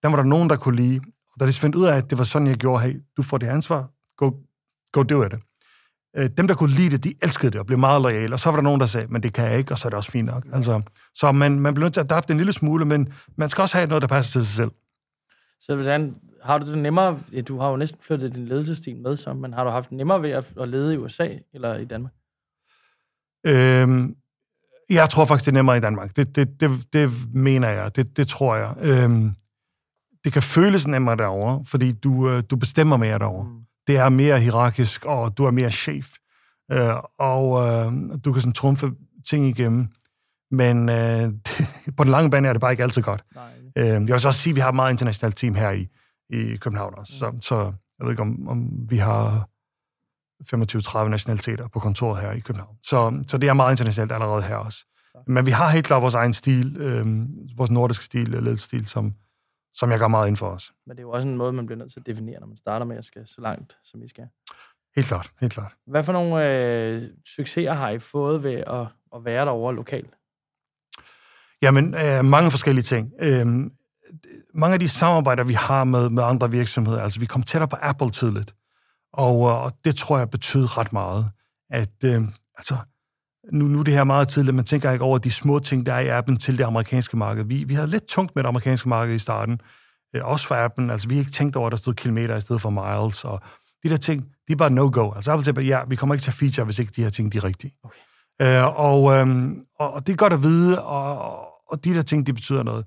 [0.04, 1.00] den var der nogen, der kunne lide.
[1.34, 3.38] Og da de fandt ud af, at det var sådan, jeg gjorde, hey, du får
[3.38, 4.32] det ansvar, go,
[4.92, 5.34] go do it.
[6.18, 8.36] Øh, dem, der kunne lide det, de elskede det og blev meget lojale.
[8.36, 9.90] Og så var der nogen, der sagde, men det kan jeg ikke, og så er
[9.90, 10.46] det også fint nok.
[10.54, 10.82] Altså,
[11.16, 13.78] så man, man bliver nødt til at adapte en lille smule, men man skal også
[13.78, 14.72] have noget, der passer til sig selv.
[15.62, 17.20] Så hvordan har du det nemmere?
[17.34, 20.22] Ja, du har jo næsten flyttet din ledelsesstil med, så, men har du haft nemmere
[20.22, 22.14] ved at, at lede i USA eller i Danmark?
[23.46, 24.16] Øhm,
[24.90, 26.16] jeg tror faktisk, det er nemmere i Danmark.
[26.16, 27.96] Det, det, det, det mener jeg.
[27.96, 28.76] Det, det tror jeg.
[28.82, 29.34] Øhm,
[30.24, 33.44] det kan føles nemmere derovre, fordi du, øh, du bestemmer mere derovre.
[33.44, 33.60] Mm.
[33.88, 36.08] Det er mere hierarkisk, og du er mere chef.
[36.72, 37.92] Øh, og øh,
[38.26, 38.92] du kan sådan trumfe
[39.30, 39.88] ting igennem.
[40.52, 41.32] Men øh,
[41.98, 43.24] på den lange bane er det bare ikke altid godt.
[43.78, 45.88] Øh, jeg vil så også sige, at vi har et meget internationalt team her i,
[46.30, 47.14] i København også.
[47.32, 47.42] Mm.
[47.42, 47.56] Så, så
[48.00, 49.50] jeg ved ikke, om, om vi har
[50.56, 52.76] 25-30 nationaliteter på kontoret her i København.
[52.84, 54.86] Så, så det er meget internationalt allerede her også.
[55.28, 57.06] Men vi har helt klart vores egen stil, øh,
[57.58, 59.14] vores nordiske stil, ledelsestil, som,
[59.74, 60.74] som jeg gør meget ind for os.
[60.86, 62.58] Men det er jo også en måde, man bliver nødt til at definere, når man
[62.58, 64.28] starter med at skal så langt, som I skal.
[64.96, 65.72] Helt klart, helt klart.
[65.88, 70.14] Hvad for nogle øh, succeser har I fået ved at, at være derovre lokalt?
[71.62, 73.12] Jamen, øh, mange forskellige ting.
[73.20, 73.46] Øh,
[74.54, 77.78] mange af de samarbejder, vi har med, med andre virksomheder, altså vi kom tættere på
[77.82, 78.56] Apple tidligt,
[79.14, 81.32] og, øh, og det tror jeg betød ret meget,
[81.70, 82.22] at øh,
[82.58, 82.78] altså,
[83.52, 85.94] nu, nu er det her meget tidligt, man tænker ikke over de små ting, der
[85.94, 87.44] er i appen til det amerikanske marked.
[87.44, 89.62] Vi, vi havde lidt tungt med det amerikanske marked i starten,
[90.16, 90.90] øh, også for appen.
[90.90, 93.42] Altså, vi har ikke tænkt over, at der stod kilometer i stedet for miles, og
[93.84, 95.14] de der ting, de er bare no-go.
[95.16, 97.34] Altså, Apple siger ja, vi kommer ikke til at feature, hvis ikke de her ting
[97.34, 97.74] de er rigtige.
[97.84, 98.00] Okay.
[98.42, 102.34] Øh, og, øh, Og, det er godt at vide, og, og de der ting, de
[102.34, 102.86] betyder noget.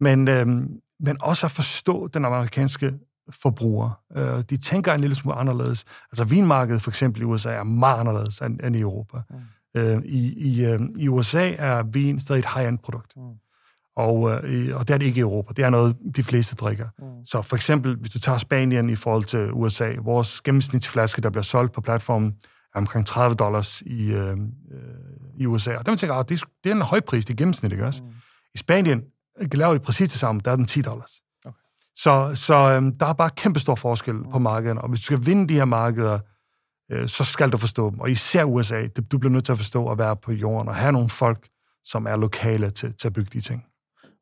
[0.00, 0.68] Men, øhm,
[1.00, 2.94] men også at forstå den amerikanske
[3.30, 4.00] forbruger.
[4.16, 5.84] Øh, de tænker en lille smule anderledes.
[6.12, 9.18] Altså vinmarkedet for eksempel i USA er meget anderledes end, end i Europa.
[9.30, 9.36] Mm.
[9.76, 13.12] Øh, i, i, øh, I USA er vin stadig et high-end produkt.
[13.16, 13.22] Mm.
[13.96, 15.52] Og, øh, og det er det ikke i Europa.
[15.52, 16.88] Det er noget, de fleste drikker.
[16.98, 17.24] Mm.
[17.24, 21.42] Så for eksempel, hvis du tager Spanien i forhold til USA, vores gennemsnitsflaske, der bliver
[21.42, 22.34] solgt på platformen,
[22.74, 24.36] er omkring 30 dollars i, øh, øh
[25.38, 25.76] i USA.
[25.76, 27.72] Og der man tænker, at det, er, det er en høj pris, det er gennemsnit,
[27.72, 28.02] ikke også?
[28.02, 28.08] Mm.
[28.54, 29.02] I Spanien
[29.52, 31.10] laver vi præcis det samme, der er den 10 dollars.
[31.44, 31.56] Okay.
[31.96, 34.30] Så, så øhm, der er bare kæmpe stor forskel mm.
[34.30, 36.18] på markederne, og hvis du skal vinde de her markeder,
[36.90, 38.00] øh, så skal du forstå dem.
[38.00, 40.74] Og især USA, det, du bliver nødt til at forstå at være på jorden, og
[40.74, 41.48] have nogle folk,
[41.84, 43.64] som er lokale til, til at bygge de ting.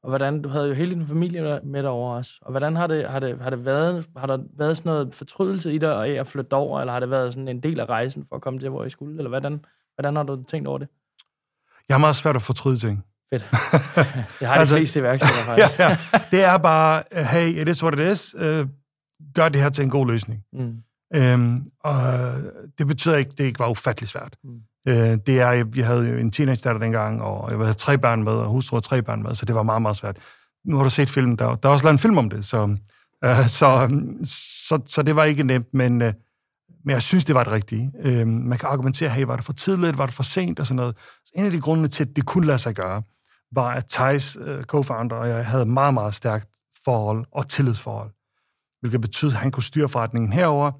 [0.03, 2.87] Og hvordan, du havde jo hele din familie med dig over os, og hvordan har
[2.87, 6.20] det, har det, har det været, har der været sådan noget fortrydelse i dig af
[6.20, 8.61] at flytte over, eller har det været sådan en del af rejsen for at komme
[8.61, 9.64] til, hvor I skulle, eller hvordan,
[9.96, 10.88] hvordan har du tænkt over det?
[11.88, 13.05] Jeg har meget svært at fortryde ting.
[13.33, 13.50] Fedt.
[14.40, 15.79] Jeg har altså, de fleste iværksættere, faktisk.
[15.79, 16.20] ja, ja.
[16.31, 18.35] Det er bare, hey, it is what it is.
[18.35, 18.68] Uh,
[19.35, 20.44] gør det her til en god løsning.
[20.53, 20.77] Mm.
[21.18, 22.33] Um, og
[22.79, 24.37] det betyder ikke, det ikke var ufattelig svært.
[24.44, 24.50] Mm.
[24.88, 28.22] Uh, det er, vi havde jo en teenage datter dengang, og jeg havde tre børn
[28.22, 30.16] med, og hustru og tre børn med, så det var meget, meget svært.
[30.64, 32.62] Nu har du set filmen, der, der er også lavet en film om det, så,
[33.27, 34.00] uh, så,
[34.68, 36.09] så, så det var ikke nemt, men, uh,
[36.85, 37.92] men jeg synes, det var det rigtige.
[38.05, 40.77] Uh, man kan argumentere, hey, var det for tidligt, var det for sent, og sådan
[40.77, 40.96] noget.
[41.24, 43.03] Så en af de grunde til, at det kunne lade sig gøre,
[43.53, 46.48] var, at Thijs, uh, co-founder, og jeg havde meget, meget stærkt
[46.85, 48.11] forhold og tillidsforhold.
[48.81, 50.72] Hvilket betød, at han kunne styre forretningen herover,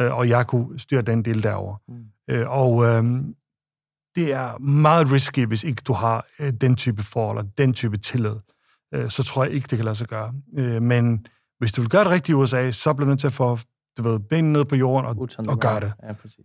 [0.00, 1.76] uh, og jeg kunne styre den del derover.
[1.88, 2.34] Mm.
[2.34, 3.04] Uh, og uh,
[4.16, 7.96] det er meget risky, hvis ikke du har uh, den type forhold og den type
[7.96, 8.36] tillid.
[8.96, 10.32] Uh, så tror jeg ikke, det kan lade sig gøre.
[10.58, 11.26] Uh, men
[11.58, 13.58] hvis du vil gøre det rigtigt i USA, så bliver du nødt til at få
[13.98, 15.92] du ved, benene ned på jorden og, og gøre det.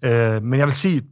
[0.03, 1.03] Ja, uh, men jeg vil sige,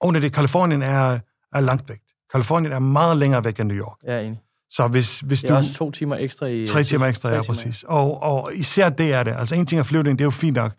[0.00, 1.18] oven det, Kalifornien er,
[1.52, 2.00] er langt væk.
[2.32, 3.96] Kalifornien er meget længere væk end New York.
[4.06, 4.40] Ja, enig.
[4.70, 6.64] Så hvis, hvis det er du, også to timer ekstra i...
[6.64, 7.84] Tre timer ekstra, ja, præcis.
[7.88, 9.34] Og, og især det er det.
[9.38, 10.72] Altså en ting er flyvning, det er jo fint nok,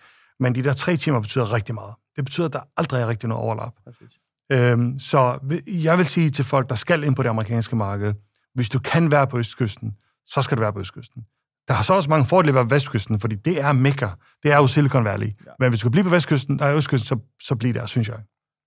[0.44, 1.94] men de der tre timer betyder rigtig meget.
[2.16, 3.74] Det betyder, at der aldrig er rigtig noget overlap.
[3.84, 4.20] Præcis.
[4.52, 8.14] Øhm, så jeg vil sige til folk, der skal ind på det amerikanske marked,
[8.56, 11.22] hvis du kan være på Østkysten, så skal du være på Østkysten.
[11.68, 14.08] Der har så også mange fordele ved Vestkysten, fordi det er Mekka.
[14.44, 15.28] Det er jo Silicon Valley.
[15.28, 15.52] Ja.
[15.60, 18.08] Men hvis du skal blive på Vestkysten, der er Østkysten, så, så bliver det, synes
[18.08, 18.18] jeg.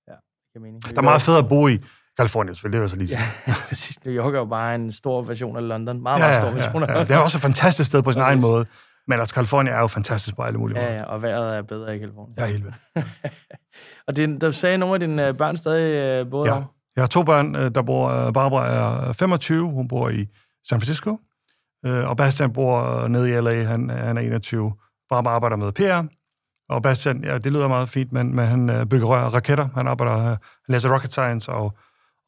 [0.09, 0.15] Ja,
[0.55, 0.81] jeg mener.
[0.81, 1.79] Der er meget fedt at bo i.
[2.17, 3.21] California selvfølgelig, det vil så lige sige.
[3.49, 4.05] Ja, præcis.
[4.05, 6.03] New York er jo bare en stor version af London.
[6.03, 7.05] Meget, ja, meget stor version af ja, ja.
[7.05, 8.67] Det er også et fantastisk sted på sin egen måde.
[9.09, 10.91] Men altså, California er jo fantastisk på alle mulige måder.
[10.91, 12.35] Ja, ja, og vejret er bedre i Californien.
[12.39, 12.77] Ja, helt vildt.
[14.07, 16.55] og din, du sagde, nogle af dine øh, børn stadig øh, bor ja.
[16.97, 18.31] Jeg har to børn, øh, der bor...
[18.31, 20.27] Barbara er 25, hun bor i
[20.69, 21.19] San Francisco.
[21.85, 24.73] Og Bastian bor nede i LA, han, han er 21.
[25.11, 26.03] Barbara arbejder med PR.
[26.69, 29.69] Og Bastian, ja, det lyder meget fint, men, men han bygger raketter.
[29.75, 30.39] Han arbejder, han
[30.69, 31.79] læser rocket science og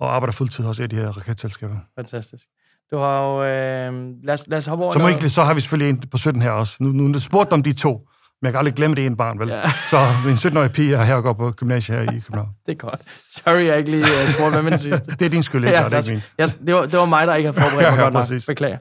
[0.01, 1.79] og arbejder fuldtid hos et af de her raketselskaber.
[1.95, 2.47] Fantastisk.
[2.91, 3.45] Du har jo...
[3.45, 4.93] Øh, lad, os, lad os hoppe over...
[4.93, 6.77] Så, må ikke, så har vi selvfølgelig en på 17 her også.
[6.81, 8.09] Nu, nu spurgte om de to,
[8.43, 9.49] men jeg kan aldrig glemme det ene barn, vel?
[9.49, 9.71] Ja.
[9.91, 9.97] Så
[10.27, 12.49] en 17-årig pige er her og går på gymnasiet her i København.
[12.67, 13.01] det er godt.
[13.37, 15.07] Sorry, jeg ikke lige uh, spurgte, hvad den sidste.
[15.19, 15.79] det er din skyld, ikke?
[15.79, 16.23] Ja, det, er ikke min.
[16.39, 18.47] Jeg, det, var, det var mig, der ikke har forberedt mig ja, godt nok.
[18.47, 18.79] Beklager.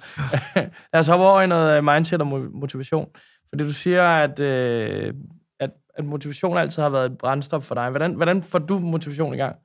[0.93, 3.08] lad os hoppe over i noget mindset og motivation.
[3.50, 5.13] Fordi du siger, at, øh,
[5.60, 7.89] at, at motivation altid har været et brændstof for dig.
[7.89, 9.56] Hvordan, hvordan får du motivation i gang?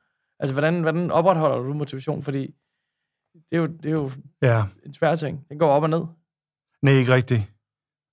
[0.41, 2.23] Altså, hvordan, hvordan opretholder du motivation?
[2.23, 2.47] Fordi
[3.35, 4.11] det er jo, det er jo
[4.43, 4.65] ja.
[4.87, 5.41] en svær ting.
[5.49, 6.05] Den går op og ned.
[6.83, 7.43] Nej, ikke rigtigt.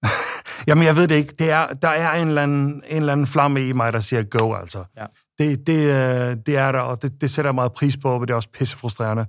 [0.68, 1.34] Jamen, jeg ved det ikke.
[1.40, 4.24] Det er, der er en eller, anden, en eller anden flamme i mig, der siger
[4.24, 4.84] go, altså.
[4.98, 5.06] Ja.
[5.40, 8.28] Det, det, øh, det er der, og det, det sætter jeg meget pris på, og
[8.28, 9.26] det er også pissefrustrerende,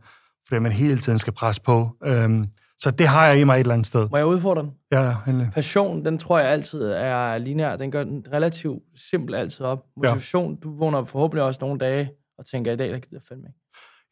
[0.49, 1.97] fordi man hele tiden skal presse på.
[2.25, 2.47] Um,
[2.79, 4.09] så det har jeg i mig et eller andet sted.
[4.11, 4.73] Må jeg udfordre den?
[4.93, 5.51] Ja, endelig.
[5.55, 7.77] Passion, den tror jeg altid er lineær.
[7.77, 9.87] Den gør den relativt simpel altid op.
[9.97, 10.59] Motivation, ja.
[10.63, 13.59] du vågner forhåbentlig også nogle dage og tænker, i dag, der gider jeg fandme ikke.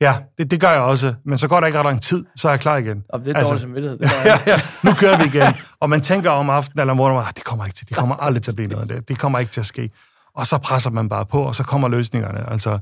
[0.00, 1.14] Ja, det, det gør jeg også.
[1.24, 3.04] Men så går der ikke ret lang tid, så er jeg klar igen.
[3.08, 3.98] Og det er altså, dårligt samvittighed.
[3.98, 5.54] Det ja, ja, nu kører vi igen.
[5.80, 8.42] Og man tænker om aftenen eller morgenen, ah, det kommer ikke til, det kommer aldrig
[8.42, 9.08] til at blive noget af det.
[9.08, 9.90] Det kommer ikke til at ske.
[10.34, 12.50] Og så presser man bare på, og så kommer løsningerne.
[12.50, 12.78] Altså,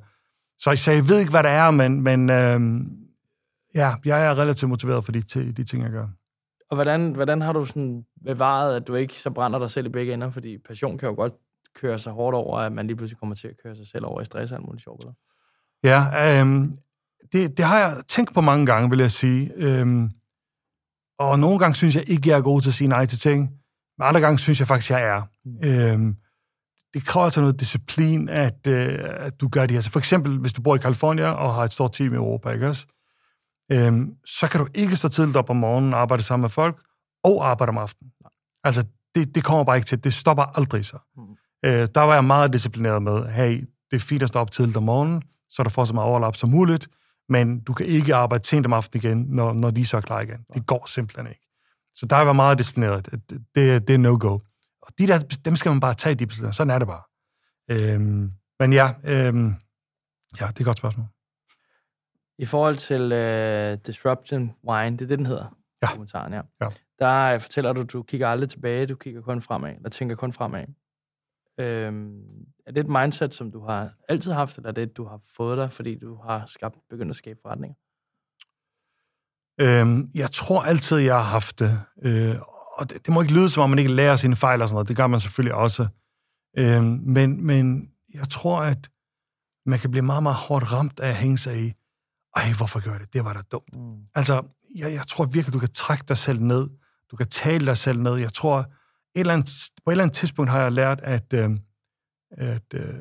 [0.59, 2.89] så, så jeg ved ikke, hvad det er, men, men øhm,
[3.75, 6.07] ja, jeg er relativt motiveret for de, de ting, jeg gør.
[6.71, 9.89] Og hvordan, hvordan har du sådan bevaret, at du ikke så brænder dig selv i
[9.89, 10.31] begge ender?
[10.31, 11.33] Fordi passion kan jo godt
[11.75, 14.21] køre sig hårdt over, at man lige pludselig kommer til at køre sig selv over
[14.21, 15.01] i stress og alt muligt sjovt.
[15.01, 15.13] Eller?
[15.85, 16.79] Ja, øhm,
[17.33, 19.53] det, det har jeg tænkt på mange gange, vil jeg sige.
[19.57, 20.11] Øhm,
[21.19, 23.41] og nogle gange synes jeg ikke, jeg er god til at sige nej til ting.
[23.99, 25.23] Men andre gange synes jeg faktisk, jeg er.
[25.45, 25.69] Mm.
[25.69, 26.17] Øhm,
[26.95, 29.81] det kræver altså noget disciplin, at, øh, at du gør det her.
[29.81, 32.51] Så for eksempel, hvis du bor i Kalifornien og har et stort team i Europa,
[32.51, 32.87] ikke også?
[33.73, 36.83] Øhm, så kan du ikke stå tidligt op om morgenen og arbejde sammen med folk,
[37.25, 38.13] og arbejde om aftenen.
[38.65, 38.85] Altså,
[39.15, 40.05] det, det kommer bare ikke til.
[40.05, 40.99] Det stopper aldrig så.
[41.17, 41.23] Mm.
[41.65, 44.77] Øh, der var jeg meget disciplineret med, hey, det er fint at stå op tidligt
[44.77, 46.89] om morgenen, så der får så meget overlap som muligt,
[47.29, 50.21] men du kan ikke arbejde sent om aftenen igen, når, når de så er klar
[50.21, 50.45] igen.
[50.55, 51.47] Det går simpelthen ikke.
[51.95, 53.07] Så der var meget disciplineret.
[53.07, 54.39] Det, det, det er no-go.
[54.83, 56.53] Og de der, dem skal man bare tage, de beslutninger.
[56.53, 57.03] Sådan er det bare.
[57.71, 59.55] Øhm, men ja, øhm,
[60.41, 61.07] ja, det er et godt spørgsmål.
[62.39, 65.57] I forhold til uh, Disruption Wine, det er det, den hedder?
[65.83, 65.91] Ja.
[65.91, 66.41] Kommentaren, ja.
[66.61, 66.69] Ja.
[66.99, 70.33] Der øh, fortæller du, du kigger aldrig tilbage, du kigger kun fremad, der tænker kun
[70.33, 70.65] fremad.
[71.59, 72.23] Øhm,
[72.67, 75.21] er det et mindset, som du har altid haft, eller er det et, du har
[75.37, 77.75] fået dig, fordi du har skabt, begyndt at skabe forretninger?
[79.61, 81.81] Øhm, jeg tror altid, jeg har haft det.
[82.03, 82.35] Øh,
[82.77, 84.75] og det, det må ikke lyde, som om man ikke lærer sine fejl og sådan
[84.75, 84.89] noget.
[84.89, 85.89] Det gør man selvfølgelig også.
[86.59, 88.91] Øhm, men, men jeg tror, at
[89.67, 91.73] man kan blive meget, meget hårdt ramt af at hænge sig i,
[92.37, 93.13] ej, hvorfor gør jeg det?
[93.13, 93.77] Det var da dumt.
[93.77, 93.97] Mm.
[94.15, 94.43] Altså,
[94.77, 96.69] jeg, jeg tror virkelig, du kan trække dig selv ned.
[97.11, 98.15] Du kan tale dig selv ned.
[98.15, 98.65] Jeg tror,
[99.17, 101.51] et eller andet, på et eller andet tidspunkt har jeg lært, at, øh,
[102.31, 102.95] at øh,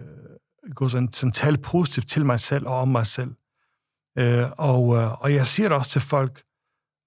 [0.75, 3.35] gå sådan, sådan tale positivt til mig selv og om mig selv.
[4.17, 6.43] Øh, og, øh, og jeg siger det også til folk,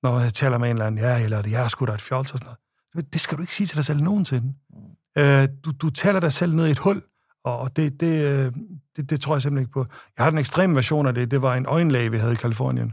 [0.03, 2.33] når jeg taler med en eller anden, ja, eller jeg er sgu da et fjols
[2.33, 2.55] og sådan
[2.95, 3.13] noget.
[3.13, 4.55] Det skal du ikke sige til dig selv nogensinde.
[4.71, 5.23] Mm.
[5.23, 7.03] Øh, du, du taler dig selv ned i et hul,
[7.45, 8.53] og det, det, øh,
[8.97, 9.87] det, det tror jeg simpelthen ikke på.
[10.17, 11.31] Jeg har den ekstreme version af det.
[11.31, 12.93] Det var en øjenlæge, vi havde i Kalifornien.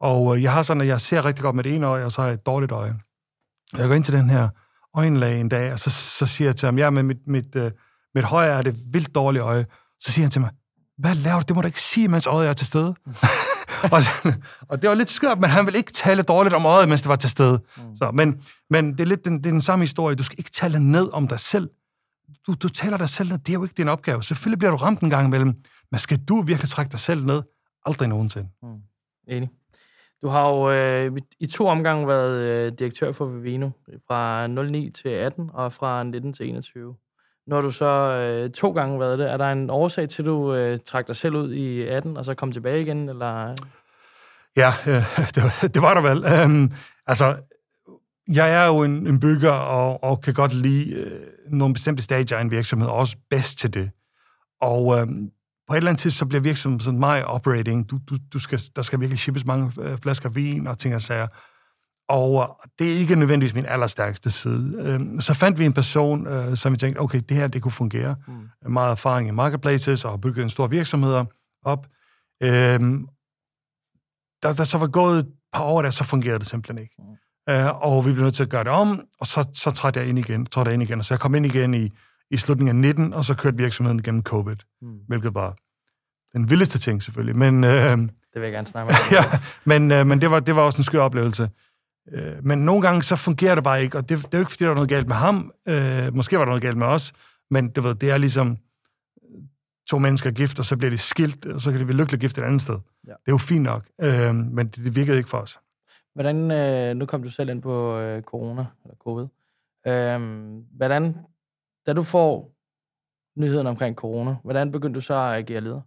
[0.00, 2.12] Og øh, jeg har sådan, at jeg ser rigtig godt med det ene øje, og
[2.12, 2.94] så har jeg et dårligt øje.
[3.78, 4.48] Jeg går ind til den her
[4.94, 7.70] øjenlæge en dag, og så, så siger jeg til ham, ja, men mit, mit, uh,
[8.14, 9.66] mit højre er det vildt dårlige øje.
[10.00, 10.50] Så siger han til mig,
[10.98, 11.44] hvad laver du?
[11.48, 12.94] Det må du ikke sige, mens øjet er til stede.
[13.92, 14.02] og,
[14.68, 17.08] og det var lidt skørt, men han vil ikke tale dårligt om øjet, mens det
[17.08, 17.62] var til stede.
[17.76, 17.96] Mm.
[17.96, 20.16] Så, men, men det er lidt den, det er den samme historie.
[20.16, 21.70] Du skal ikke tale ned om dig selv.
[22.46, 23.38] Du, du taler dig selv ned.
[23.38, 24.22] Det er jo ikke din opgave.
[24.22, 25.54] Selvfølgelig bliver du ramt en gang imellem,
[25.90, 27.42] men skal du virkelig trække dig selv ned?
[27.86, 28.48] Aldrig nogensinde.
[28.62, 28.68] Mm.
[29.28, 29.50] Enig.
[30.22, 33.70] Du har jo øh, i to omgange været øh, direktør for Vivino,
[34.08, 36.94] fra 09 til 18 og fra 19 til 21.
[37.46, 40.54] Når du så øh, to gange været det, er der en årsag til, at du
[40.54, 43.08] øh, trak dig selv ud i 18 og så kom tilbage igen?
[43.08, 43.54] Eller?
[44.56, 45.02] Ja, øh,
[45.34, 46.24] det, var, det var der vel.
[46.24, 46.72] Øhm,
[47.06, 47.36] altså,
[48.28, 52.38] jeg er jo en, en bygger og, og kan godt lide øh, nogle bestemte stadier
[52.38, 53.90] af en virksomhed, og også bedst til det.
[54.60, 55.06] Og øh,
[55.68, 57.90] på et eller andet tidspunkt, så bliver virksomheden sådan meget operating.
[57.90, 61.00] Du, du, du skal, der skal virkelig shippes mange øh, flasker vin og ting og
[61.00, 61.26] sager.
[62.08, 64.76] Og øh, det er ikke nødvendigvis min allerstærkeste side.
[64.78, 67.72] Øh, så fandt vi en person, øh, som vi tænkte, okay, det her, det kunne
[67.72, 68.16] fungere.
[68.28, 68.72] Mm.
[68.72, 71.24] Meget erfaring i marketplaces og bygget en stor virksomhed
[71.64, 71.86] op.
[72.42, 72.80] Øh,
[74.42, 76.94] der, der så var gået et par år der, så fungerede det simpelthen ikke.
[76.98, 77.52] Mm.
[77.52, 80.08] Øh, og vi blev nødt til at gøre det om, og så, så trådte jeg
[80.08, 81.02] ind igen, trådte jeg ind igen.
[81.02, 81.90] Så jeg kom ind igen i,
[82.32, 84.98] i slutningen af 19, og så kørte virksomheden gennem COVID, mm.
[85.08, 85.56] hvilket var
[86.32, 87.36] den vildeste ting selvfølgelig.
[87.36, 89.24] Men, øh, det vil jeg gerne snakke med ja,
[89.64, 91.50] men, øh, men det, var, det var også en skør oplevelse.
[92.12, 94.50] Øh, men nogle gange så fungerer det bare ikke, og det, det er jo ikke,
[94.50, 95.52] fordi der var noget galt med ham.
[95.68, 97.12] Øh, måske var der noget galt med os,
[97.50, 98.56] men det, ved, det er ligesom
[99.90, 102.38] to mennesker gift, og så bliver de skilt, og så kan de blive lykkeligt gift
[102.38, 102.78] et andet sted.
[103.06, 103.10] Ja.
[103.10, 105.58] Det er jo fint nok, øh, men det, det virkede ikke for os.
[106.14, 109.26] Hvordan, øh, nu kom du selv ind på øh, corona, eller covid.
[109.86, 110.20] Øh,
[110.76, 111.16] hvordan,
[111.86, 112.52] da du får
[113.40, 115.80] nyheden omkring corona, hvordan begyndte du så at agere leder?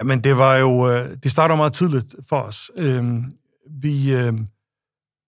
[0.00, 2.70] Jamen, det var jo, øh, det starter meget tidligt for os.
[2.76, 3.24] Øh,
[3.70, 4.32] vi, øh,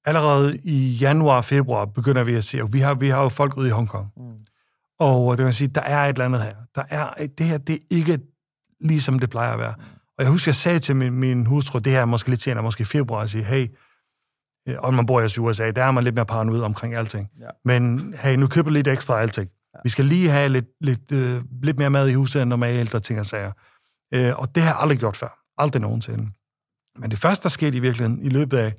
[0.04, 3.28] allerede i januar og februar begynder vi at se, og vi har, vi har jo
[3.28, 4.12] folk ude i Hongkong.
[4.16, 4.32] Mm.
[4.98, 6.54] Og det vil sige, der er et eller andet her.
[6.74, 8.18] Der er, det her, det er ikke
[8.80, 9.74] ligesom det plejer at være.
[9.78, 9.84] Mm.
[10.18, 12.62] Og jeg husker, jeg sagde til min, min hustru, det her er måske lidt senere,
[12.62, 13.68] måske i februar, at sige, hey, øh,
[14.78, 17.28] og man bor i USA, der er man lidt mere paranoid omkring alting.
[17.40, 17.46] Ja.
[17.64, 19.48] Men hey, nu køber lidt ekstra alting.
[19.74, 19.78] Ja.
[19.84, 23.02] Vi skal lige have lidt, lidt, øh, lidt mere mad i huset end normalt, og
[23.02, 23.52] ting og sager.
[24.14, 25.38] Øh, og det har jeg aldrig gjort før.
[25.58, 26.30] Aldrig nogensinde.
[26.98, 28.74] Men det første, der skete i virkeligheden, i løbet af,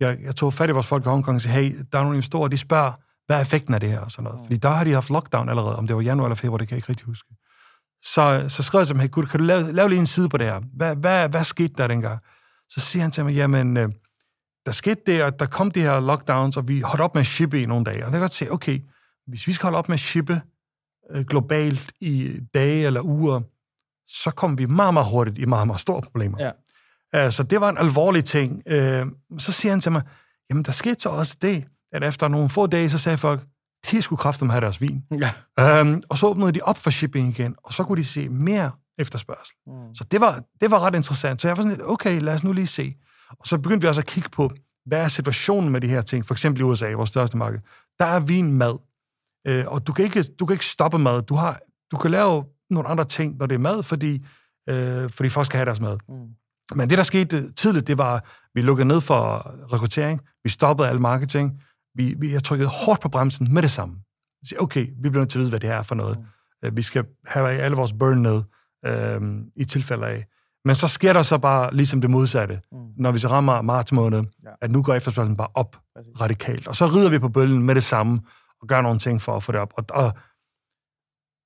[0.00, 2.16] jeg, jeg tog fat i vores folk i Hongkong og sagde, hey, der er nogle
[2.16, 2.92] investorer, de spørger,
[3.26, 4.00] hvad er effekten af det her?
[4.00, 4.40] Og sådan noget.
[4.40, 4.44] Mm.
[4.44, 6.74] Fordi der har de haft lockdown allerede, om det var januar eller februar, det kan
[6.74, 7.34] jeg ikke rigtig huske.
[8.02, 10.36] Så, så skrev jeg til ham, hey, kan du lave, lave lige en side på
[10.36, 10.60] det her?
[10.76, 12.20] Hvad, hvad, hvad skete der dengang?
[12.68, 13.88] Så siger han til mig, jamen, øh,
[14.66, 17.26] der skete det, at der kom de her lockdowns, og vi holdt op med at
[17.26, 17.96] shippe i nogle dage.
[17.96, 18.80] Og jeg kan godt se, okay,
[19.26, 20.42] hvis vi skal holde op med at shippe
[21.10, 23.40] øh, globalt i dage eller uger,
[24.08, 26.38] så kommer vi meget, meget hurtigt i meget, meget store problemer.
[27.14, 27.26] Ja.
[27.26, 28.62] Uh, så det var en alvorlig ting.
[28.66, 30.02] Uh, så siger han til mig,
[30.50, 33.40] jamen der skete så også det, at efter nogle få dage, så sagde folk,
[33.90, 35.04] de skulle kraftigt have deres vin.
[35.58, 35.80] Ja.
[35.80, 38.70] Um, og så åbnede de op for shipping igen, og så kunne de se mere
[38.98, 39.56] efterspørgsel.
[39.66, 39.94] Mm.
[39.94, 41.40] Så det var, det var ret interessant.
[41.40, 42.94] Så jeg var sådan lidt, okay, lad os nu lige se.
[43.30, 44.50] Og så begyndte vi også at kigge på,
[44.86, 46.26] hvad er situationen med de her ting?
[46.26, 47.60] For eksempel i USA, vores største marked.
[47.98, 48.78] Der er vin mad.
[49.50, 51.22] Uh, og du kan, ikke, du kan ikke stoppe mad.
[51.22, 51.60] Du, har,
[51.90, 54.26] du kan lave nogle andre ting, når det er mad, fordi,
[54.70, 55.98] uh, fordi folk skal have deres mad.
[56.08, 56.14] Mm.
[56.74, 58.22] Men det, der skete tidligt, det var, at
[58.54, 60.20] vi lukkede ned for rekruttering.
[60.44, 61.60] Vi stoppede al marketing
[61.94, 63.96] vi, vi har trykket hårdt på bremsen med det samme.
[64.44, 66.18] Så, okay, vi bliver nødt til at vide, hvad det er for noget.
[66.18, 66.24] Mm.
[66.64, 68.42] Øh, vi skal have alle vores burn ned,
[68.86, 69.20] øh,
[69.56, 70.26] i tilfælde af.
[70.64, 72.78] Men så sker der så bare ligesom det modsatte, mm.
[72.96, 74.50] når vi så rammer marts måned, ja.
[74.60, 76.20] at nu går efterspørgselen bare op Præcis.
[76.20, 76.68] radikalt.
[76.68, 78.20] Og så rider vi på bølgen med det samme,
[78.62, 79.72] og gør nogle ting for at få det op.
[79.76, 80.12] Og, og,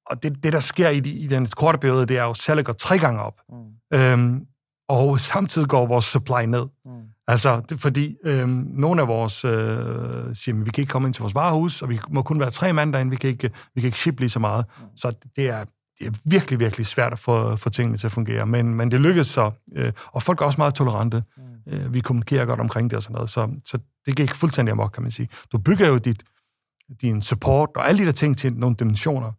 [0.07, 2.73] og det, det, der sker i, i den korte periode, det er jo, salget går
[2.73, 3.41] tre gange op.
[3.49, 3.99] Mm.
[3.99, 4.47] Øhm,
[4.89, 6.67] og samtidig går vores supply ned.
[6.85, 6.91] Mm.
[7.29, 11.21] Altså, det, fordi øhm, nogle af vores øh, siger, vi kan ikke komme ind til
[11.21, 13.89] vores varehus, og vi må kun være tre mand derinde, vi kan ikke, vi kan
[13.89, 14.65] ikke ship lige så meget.
[14.79, 14.85] Mm.
[14.97, 15.65] Så det er,
[15.99, 18.47] det er virkelig, virkelig svært at få, få tingene til at fungere.
[18.47, 21.23] Men, men det lykkedes så, øh, og folk er også meget tolerante.
[21.37, 21.73] Mm.
[21.73, 24.91] Øh, vi kommunikerer godt omkring det og sådan noget, så, så det gik fuldstændig amok,
[24.91, 25.29] kan man sige.
[25.53, 26.23] Du bygger jo dit,
[27.01, 29.33] din support og alle de der ting til nogle dimensioner,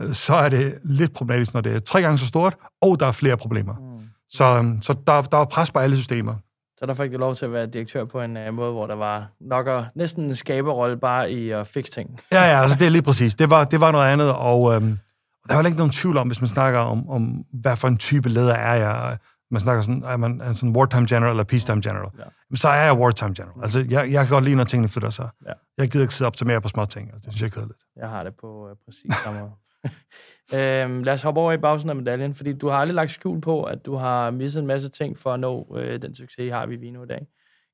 [0.00, 3.06] øh, så er det lidt problematisk, når det er tre gange så stort, og der
[3.06, 3.74] er flere problemer.
[3.74, 4.06] Mm.
[4.28, 6.34] Så, så der, der er pres på alle systemer.
[6.78, 8.94] Så der fik du lov til at være direktør på en uh, måde, hvor der
[8.94, 12.20] var nok og, næsten en skaberrolle bare i at fikse ting.
[12.32, 13.34] Ja, ja, altså det er lige præcis.
[13.34, 14.98] Det var, det var noget andet, og øhm,
[15.48, 17.96] der er jo ikke nogen tvivl om, hvis man snakker om, om hvad for en
[17.96, 19.18] type leder er jeg.
[19.50, 22.08] Man snakker sådan, er man er sådan wartime general eller peacetime general.
[22.18, 22.56] Ja.
[22.56, 23.62] Så er jeg wartime general.
[23.62, 25.28] Altså, jeg, jeg kan godt lide, når tingene flytter sig.
[25.46, 25.52] Ja.
[25.78, 27.12] Jeg gider ikke sidde op til mere på små ting.
[27.12, 27.80] Altså, det synes jeg er kedeligt.
[27.96, 29.52] Jeg har det på uh, præcis samme måde.
[30.54, 33.40] øhm, lad os hoppe over i bagsiden af medaljen, fordi du har aldrig lagt skjul
[33.40, 36.48] på, at du har misset en masse ting for at nå øh, den succes, I
[36.48, 37.26] har vi Vino i dag.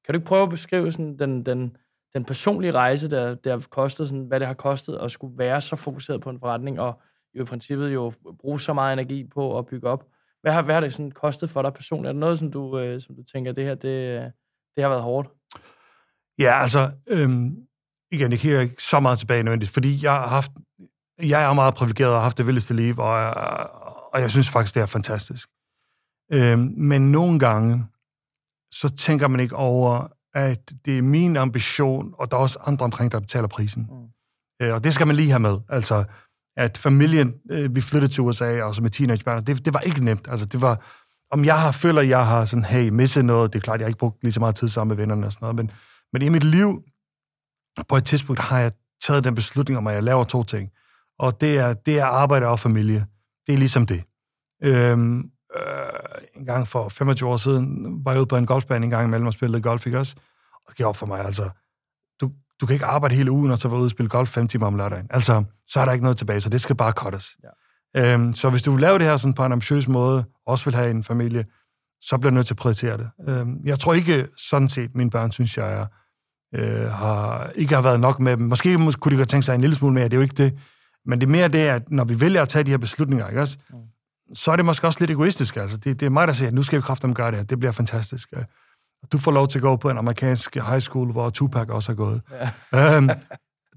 [0.04, 1.76] Kan du ikke prøve at beskrive sådan, den, den,
[2.14, 5.60] den personlige rejse, der, der har kostet, sådan, hvad det har kostet at skulle være
[5.60, 7.00] så fokuseret på en forretning, og
[7.36, 10.04] jo i princippet jo bruge så meget energi på at bygge op.
[10.42, 12.08] Hvad har, hvad har det sådan kostet for dig personligt?
[12.08, 14.32] Er det noget, som du, øh, som du tænker, det her, det,
[14.76, 15.28] det har været hårdt?
[16.38, 17.56] Ja, altså, øhm,
[18.12, 20.50] igen, jeg kigger ikke så meget tilbage nødvendigt, fordi jeg har haft
[21.22, 23.12] jeg er meget privilegeret og har haft det vildeste liv, og,
[24.12, 25.48] og jeg synes faktisk, det er fantastisk.
[26.32, 27.86] Øhm, men nogle gange,
[28.72, 32.84] så tænker man ikke over, at det er min ambition, og der er også andre
[32.84, 33.88] omkring, der betaler prisen.
[33.90, 34.66] Mm.
[34.66, 35.58] Øh, og det skal man lige have med.
[35.68, 36.04] Altså,
[36.56, 40.04] at familien, øh, vi flyttede til USA, og så med teenagebørn, det, det var ikke
[40.04, 40.28] nemt.
[40.30, 40.84] Altså, det var,
[41.30, 43.88] om jeg har, føler, jeg har sådan, hey, misset noget, det er klart, jeg har
[43.88, 45.70] ikke brugt lige så meget tid sammen med vennerne og sådan noget, men,
[46.12, 46.82] men i mit liv,
[47.88, 48.72] på et tidspunkt, har jeg
[49.04, 50.70] taget den beslutning om, at jeg laver to ting
[51.18, 53.06] og det er, det er arbejde og familie.
[53.46, 54.04] Det er ligesom det.
[54.62, 58.90] Øhm, øh, en gang for 25 år siden var jeg ude på en golfbane en
[58.90, 60.14] gang imellem og spillede golf, ikke også?
[60.54, 61.50] Og det gik op for mig, altså,
[62.60, 64.66] du, kan ikke arbejde hele ugen, og så være ude og spille golf fem timer
[64.66, 65.06] om lørdagen.
[65.10, 67.36] Altså, så er der ikke noget tilbage, så det skal bare cuttes.
[67.94, 68.12] Ja.
[68.12, 70.74] Øhm, så hvis du vil lave det her sådan på en ambitiøs måde, også vil
[70.74, 71.44] have en familie,
[72.00, 73.10] så bliver du nødt til at prioritere det.
[73.28, 75.86] Øhm, jeg tror ikke sådan set, mine børn synes, jeg er,
[76.54, 78.46] øh, har, ikke har været nok med dem.
[78.46, 80.58] Måske kunne de godt tænke sig en lille smule mere, det er jo ikke det.
[81.06, 83.40] Men det er mere det, at når vi vælger at tage de her beslutninger, ikke
[83.40, 83.58] også?
[83.70, 83.76] Mm.
[84.34, 85.56] så er det måske også lidt egoistisk.
[85.56, 85.76] Altså.
[85.76, 87.44] Det, det er mig, der siger, at nu skal vi kraftigt gøre det her.
[87.44, 88.32] Det bliver fantastisk.
[89.12, 91.96] Du får lov til at gå på en amerikansk high school, hvor Tupac også har
[91.96, 92.22] gået.
[92.72, 92.96] Ja.
[92.96, 93.10] øhm,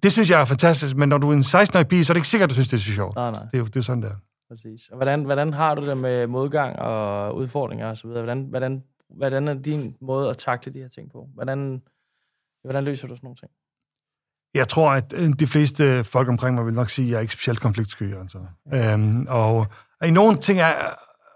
[0.03, 2.19] det synes jeg er fantastisk, men når du er en 16-årig pige, så er det
[2.19, 3.15] ikke sikkert, at du synes, det er så sjovt.
[3.15, 3.43] Nej, nej.
[3.51, 4.11] Det, er, det er sådan, der.
[4.49, 4.89] Præcis.
[4.89, 8.09] Og hvordan, hvordan har du det med modgang og udfordringer osv.?
[8.09, 11.27] Hvordan, hvordan, hvordan er din måde at takle de her ting på?
[11.33, 11.81] Hvordan,
[12.63, 13.51] hvordan løser du sådan nogle ting?
[14.53, 17.21] Jeg tror, at øh, de fleste folk omkring mig vil nok sige, at jeg er
[17.21, 18.17] ikke specielt konfliktsky.
[18.17, 18.39] Altså.
[18.71, 18.93] Ja.
[18.93, 19.67] Øhm, og
[20.05, 20.73] i nogle ting er...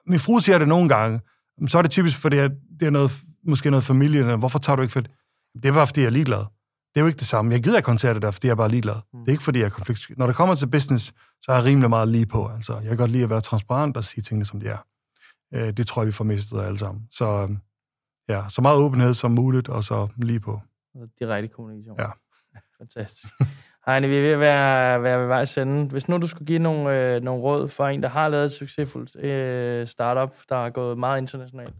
[0.05, 1.21] Min fru siger det nogle gange,
[1.67, 2.37] så er det typisk, fordi
[2.79, 3.11] det er noget,
[3.45, 4.35] måske noget familie.
[4.35, 5.11] Hvorfor tager du ikke for det?
[5.53, 6.45] Det er bare, fordi jeg er ligeglad.
[6.93, 7.51] Det er jo ikke det samme.
[7.51, 8.95] Jeg gider ikke det der, fordi jeg er bare ligeglad.
[9.13, 9.19] Mm.
[9.19, 10.11] Det er ikke, fordi jeg er konfliktsky.
[10.17, 12.47] Når det kommer til business, så er jeg rimelig meget lige på.
[12.47, 14.77] Altså, jeg kan godt lide at være transparent og sige tingene, som de er.
[15.53, 17.07] Øh, det tror jeg, vi får mistet alle sammen.
[17.11, 17.57] Så øhm,
[18.29, 20.61] ja, så meget åbenhed som muligt, og så lige på.
[21.19, 21.99] Direkte kommunikation.
[21.99, 22.09] Ja.
[22.79, 23.33] Fantastisk.
[23.85, 25.89] Heine, vi er ved at være, være ved vej sende.
[25.89, 28.51] Hvis nu du skulle give nogle, øh, nogle råd for en, der har lavet et
[28.51, 31.75] succesfuldt øh, startup, der er gået meget internationalt.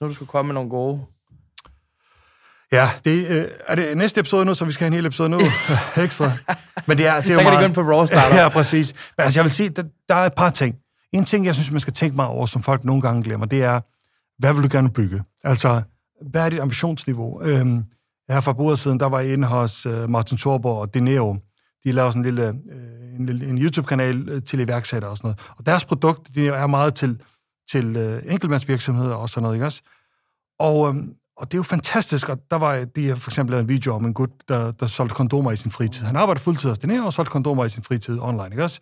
[0.00, 1.00] Nu du skulle komme med nogle gode...
[2.72, 5.28] Ja, det, øh, er det næste episode nu, så vi skal have en hel episode
[5.28, 5.40] nu
[6.04, 6.32] ekstra.
[6.86, 7.60] Men det er, det er jo meget...
[7.60, 8.36] kan på Raw Startup.
[8.40, 8.94] ja, præcis.
[9.16, 10.76] Men altså, jeg vil sige, der, der er et par ting.
[11.12, 13.62] En ting, jeg synes, man skal tænke meget over, som folk nogle gange glemmer, det
[13.62, 13.80] er,
[14.38, 15.22] hvad vil du gerne bygge?
[15.44, 15.82] Altså,
[16.30, 17.42] hvad er dit ambitionsniveau?
[17.42, 17.84] Øhm,
[18.30, 21.36] her for bordet siden, der var jeg inde hos uh, Martin Thorborg og Deneo.
[21.84, 25.28] De laver sådan en lille, uh, en, lille, en YouTube-kanal uh, til iværksættere og sådan
[25.28, 25.40] noget.
[25.58, 27.22] Og deres produkt, det er meget til,
[27.70, 29.82] til uh, enkeltmandsvirksomheder og sådan noget, ikke også?
[30.58, 33.94] Og, um, og det er jo fantastisk, og der var de for eksempel en video
[33.94, 36.04] om en gut, der, der solgte kondomer i sin fritid.
[36.04, 38.80] Han arbejdede fuldtid hos Deneo og solgte kondomer i sin fritid online, ikke også?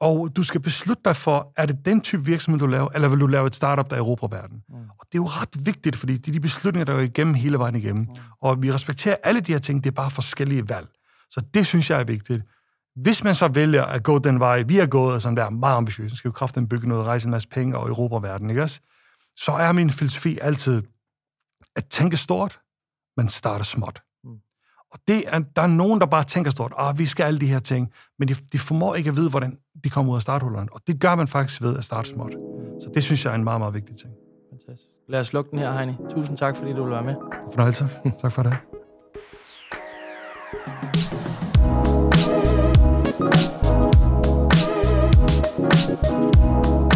[0.00, 3.20] Og du skal beslutte dig for, er det den type virksomhed, du laver, eller vil
[3.20, 4.62] du lave et startup, der er Europa-verden?
[4.68, 4.74] Mm.
[4.74, 7.58] Og det er jo ret vigtigt, fordi det er de beslutninger, der er igennem hele
[7.58, 8.02] vejen igennem.
[8.02, 8.16] Mm.
[8.40, 10.88] Og vi respekterer alle de her ting, det er bare forskellige valg.
[11.30, 12.42] Så det synes jeg er vigtigt.
[12.96, 15.50] Hvis man så vælger at gå den vej, vi har gået, og som der er
[15.50, 18.80] meget ambitiøst, skal jo kraften bygge noget, rejse en masse penge og Europa-verden, ikke også?
[19.36, 20.82] Så er min filosofi altid
[21.76, 22.60] at tænke stort,
[23.16, 24.02] men starte småt.
[24.92, 27.46] Og det er, der er nogen, der bare tænker stort, at vi skal alle de
[27.46, 30.68] her ting, men de, de formår ikke at vide, hvordan de kommer ud af starthullerne.
[30.72, 32.32] Og det gør man faktisk ved at starte småt.
[32.80, 34.14] Så det synes jeg er en meget, meget vigtig ting.
[34.50, 34.90] Fantastisk.
[35.08, 35.92] Lad os slukke den her, Heini.
[36.10, 37.14] Tusind tak, fordi du ville være med.
[37.52, 37.88] Fornøjelse.
[38.22, 38.71] tak for det.
[45.82, 46.92] Thank